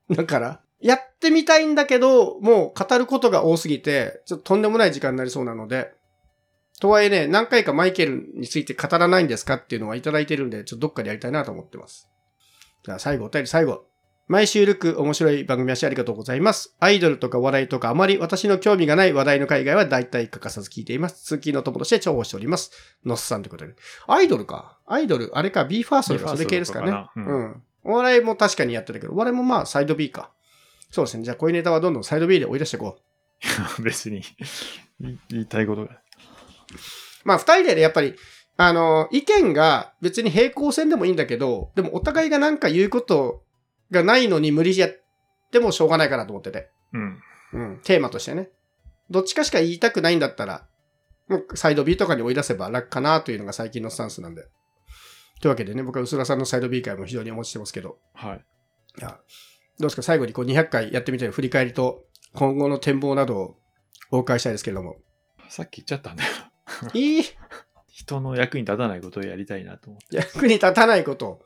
[0.10, 5.92] だから、やってみたいんだけど、もう語ることが多すぎて、ちょっととんでもない時間になりそうなので、
[6.84, 12.12] とはいえね、何回かマイケルについて語らないんですかっていうのはいただいてるんで、ちょっとどっかでやりたいなと思ってます。
[12.84, 13.86] じゃあ最後、お便り最後。
[14.28, 16.76] 毎週ルク面白い番組足ありがとうございます。
[16.82, 21.24] アイドルとか話題とかあまり私の興味がない話題の海外は大体欠かさず聞いています。
[21.24, 22.72] 通勤の友として重宝しております。
[23.06, 23.76] ノッスさんということで。
[24.08, 24.78] アイドルか。
[24.86, 26.88] アイドル、あれか、b ファーストとかそれ系ですかね。
[26.88, 27.64] かかなうん。
[27.86, 30.32] お笑いも確かにやってたけど、お笑いもまあサイド B か。
[30.92, 31.24] そうですね。
[31.24, 33.04] じゃあこういうネタはどんどんサイド B で追い出していこう。
[33.84, 34.22] 別に
[35.30, 36.03] 言いたいことが。
[37.24, 38.16] まあ二人でね、やっぱり、
[38.58, 43.44] あの、意見が別に平行線でもいいんだけど、でもお互いがなんか言うこと
[43.92, 44.90] がないのに無理やっ
[45.52, 46.70] てもしょうがないかなと思ってて。
[46.94, 47.20] うん。
[47.54, 47.82] うん。
[47.84, 48.50] テーマとしてね。
[49.10, 50.68] どっちかしか言いたくないんだったら、
[51.28, 54.44] もうサイド B とかに追い出せば楽かなというのが最近のスタンスなんで。
[55.42, 57.98] というわけでね、僕は薄田さんのサイド B 会も非常にお持ちしてますけど。
[58.14, 58.46] はい。
[59.00, 59.20] いや、
[59.80, 60.04] どうですか？
[60.04, 63.58] 最後にこう200回やってみて振り返りと今後の展望などを
[64.12, 64.98] お伺いしたいですけれども。
[65.50, 66.30] さっき言っちゃったんだよ。
[66.94, 67.24] いい
[67.88, 70.18] 人の役に立たないことをやりたいなと思って。
[70.18, 71.42] 役に立たないこと。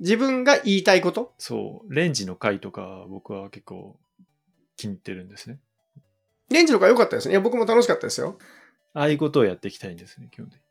[0.00, 1.34] 自分が言いたいこと？
[1.38, 1.94] そう。
[1.94, 3.98] レンジの回とか僕は結構
[4.76, 5.58] 気に入ってるんですね。
[6.50, 7.32] レンジの方が良かったですね。
[7.32, 8.38] いや、僕も楽しかったですよ。
[8.94, 10.62] ああいうことをやっていきたいんですね、基本的に。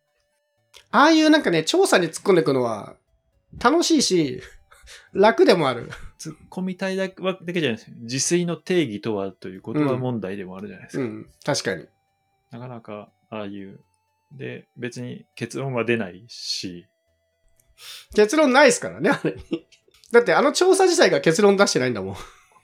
[0.92, 2.96] ああいうなんかね、調査に突っ込んでいくのは
[3.60, 4.42] 楽しいし、
[5.14, 5.90] 楽でもある。
[6.20, 7.96] 突っ込みたいだけだけじゃないですよ。
[8.00, 11.04] 自炊の定義とはという言葉問題でもあるじゃないですか。
[11.04, 11.86] うん、確かに。
[12.52, 13.80] なかなかああいう。
[14.32, 16.86] で、別に結論は出ないし、
[18.16, 19.68] 結論ないですからね、あれに。
[20.12, 22.16] だってあの調査自体が結論出してないんだもん。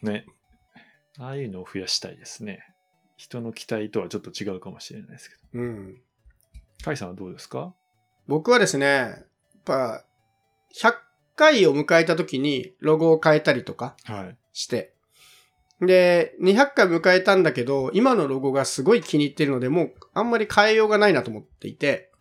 [0.02, 0.26] ね。
[1.20, 2.66] ああいうのを増やしたいですね。
[3.16, 5.42] 人の期待とはちょっと違うかもしれないですけど。
[5.54, 6.02] うん。
[6.84, 7.74] カイさんはどうですか？
[8.28, 9.26] 僕はですね、やっ
[9.64, 10.04] ぱ、
[10.76, 10.96] 100
[11.36, 14.38] 回を迎えた時にロゴを変えたりとかはい。
[15.86, 22.12] で、200回迎えたんだけど、今のロゴがすごい気に入ってるので、もうあんまり変えようがないなと思っていて、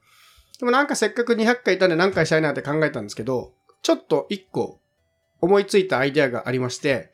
[0.59, 3.53] でもなんかせっかく200回いたんで何回したいなって考えたんですけど、
[3.83, 4.81] ちょっと1個
[5.41, 7.13] 思いついたアイデアがありまして、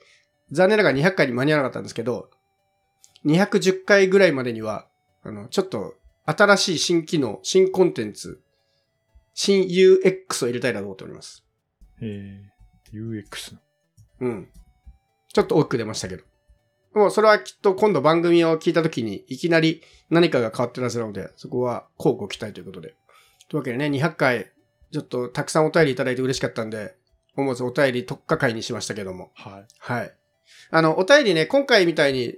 [0.50, 2.30] 残念ながら200回に間に合わなかったんですけど、
[3.24, 4.86] 210回ぐらいまでには、
[5.22, 5.94] あの、ちょっと
[6.26, 8.40] 新しい新機能、新コンテンツ、
[9.34, 11.44] 新 UX を入れたいなと思っております。
[12.02, 13.56] えー、UX。
[14.20, 14.48] うん。
[15.32, 16.24] ちょっと大きく出ましたけど。
[16.94, 22.94] もうそれはきっと今度番組を聞いた時にいきなり何かが変わってるはずなので、そこは交互期待ということで。
[23.48, 24.52] というわけでね、200回、
[24.92, 26.94] ちょっとたくさんお便りいただいて嬉しかったんで、
[27.36, 29.30] 思わずお便り特化会にしましたけども。
[29.34, 29.66] はい。
[29.78, 30.14] はい。
[30.70, 32.36] あの、お便りね、今回みたいに、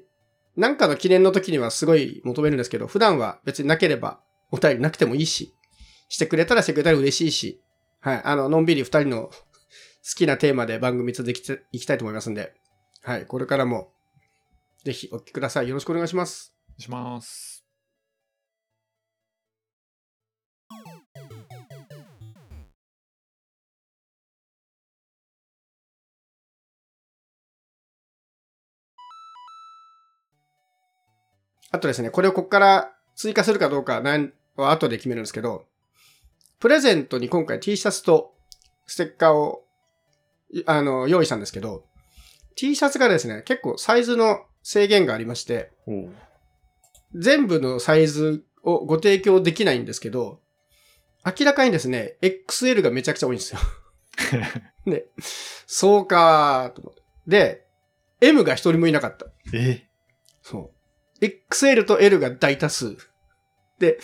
[0.56, 4.20] なんかの記念の時にはすごい求めるんですけど、普段は別になければ、
[4.50, 5.54] お便りなくてもいいし、
[6.08, 7.62] してくれたらしてくれたら嬉しいし、
[8.00, 8.22] はい。
[8.24, 9.32] あの、のんびり二人の好
[10.16, 12.54] きなテーマで番組続けていきたいと思いますんで、
[13.02, 13.26] はい。
[13.26, 13.92] これからも、
[14.84, 15.68] ぜひお聞きください。
[15.68, 16.54] よろしくお願いします。
[16.68, 17.64] お願いします。
[31.72, 35.66] あとですね、これをここから追加するかどうかなんは後で決めるんですけど、
[36.58, 38.34] プレゼントに今回 T シャツと
[38.86, 39.64] ステッカーを、
[40.50, 41.84] いあの、用意したんですけど、
[42.56, 45.70] T シャツがですね、結構サイズの制限がありまして、
[47.14, 50.40] 全部のサイズをご提供できないんですけど、
[51.24, 53.60] 明らかにですね、XL がめちゃくちゃ多いんですよ。
[54.86, 55.06] で、
[55.66, 57.02] そうかーと思って。
[57.26, 57.66] で、
[58.20, 59.26] M が一人もいなかった。
[59.52, 59.86] え？
[60.42, 60.72] そ
[61.20, 61.24] う。
[61.24, 62.96] XL と L が大多数。
[63.78, 63.98] で、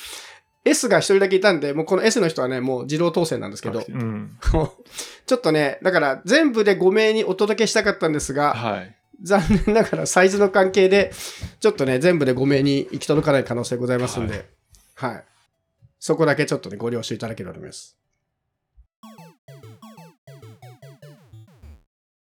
[0.65, 4.39] S が一人だけいたんで、もうこの S の人はね、もう自動当選なんですけど、うん。
[5.27, 8.97] ちょっとね、だから全部で5名にお届けしたかったんですが、はい。
[9.23, 11.13] 残念ながらサイズの関係で、
[11.61, 14.49] ちょっとね、全部で5名に行き届かない可能性ございますんで、
[14.95, 15.25] はい。
[15.99, 17.97] そこだけちょっとね、ご了承いただければと思います。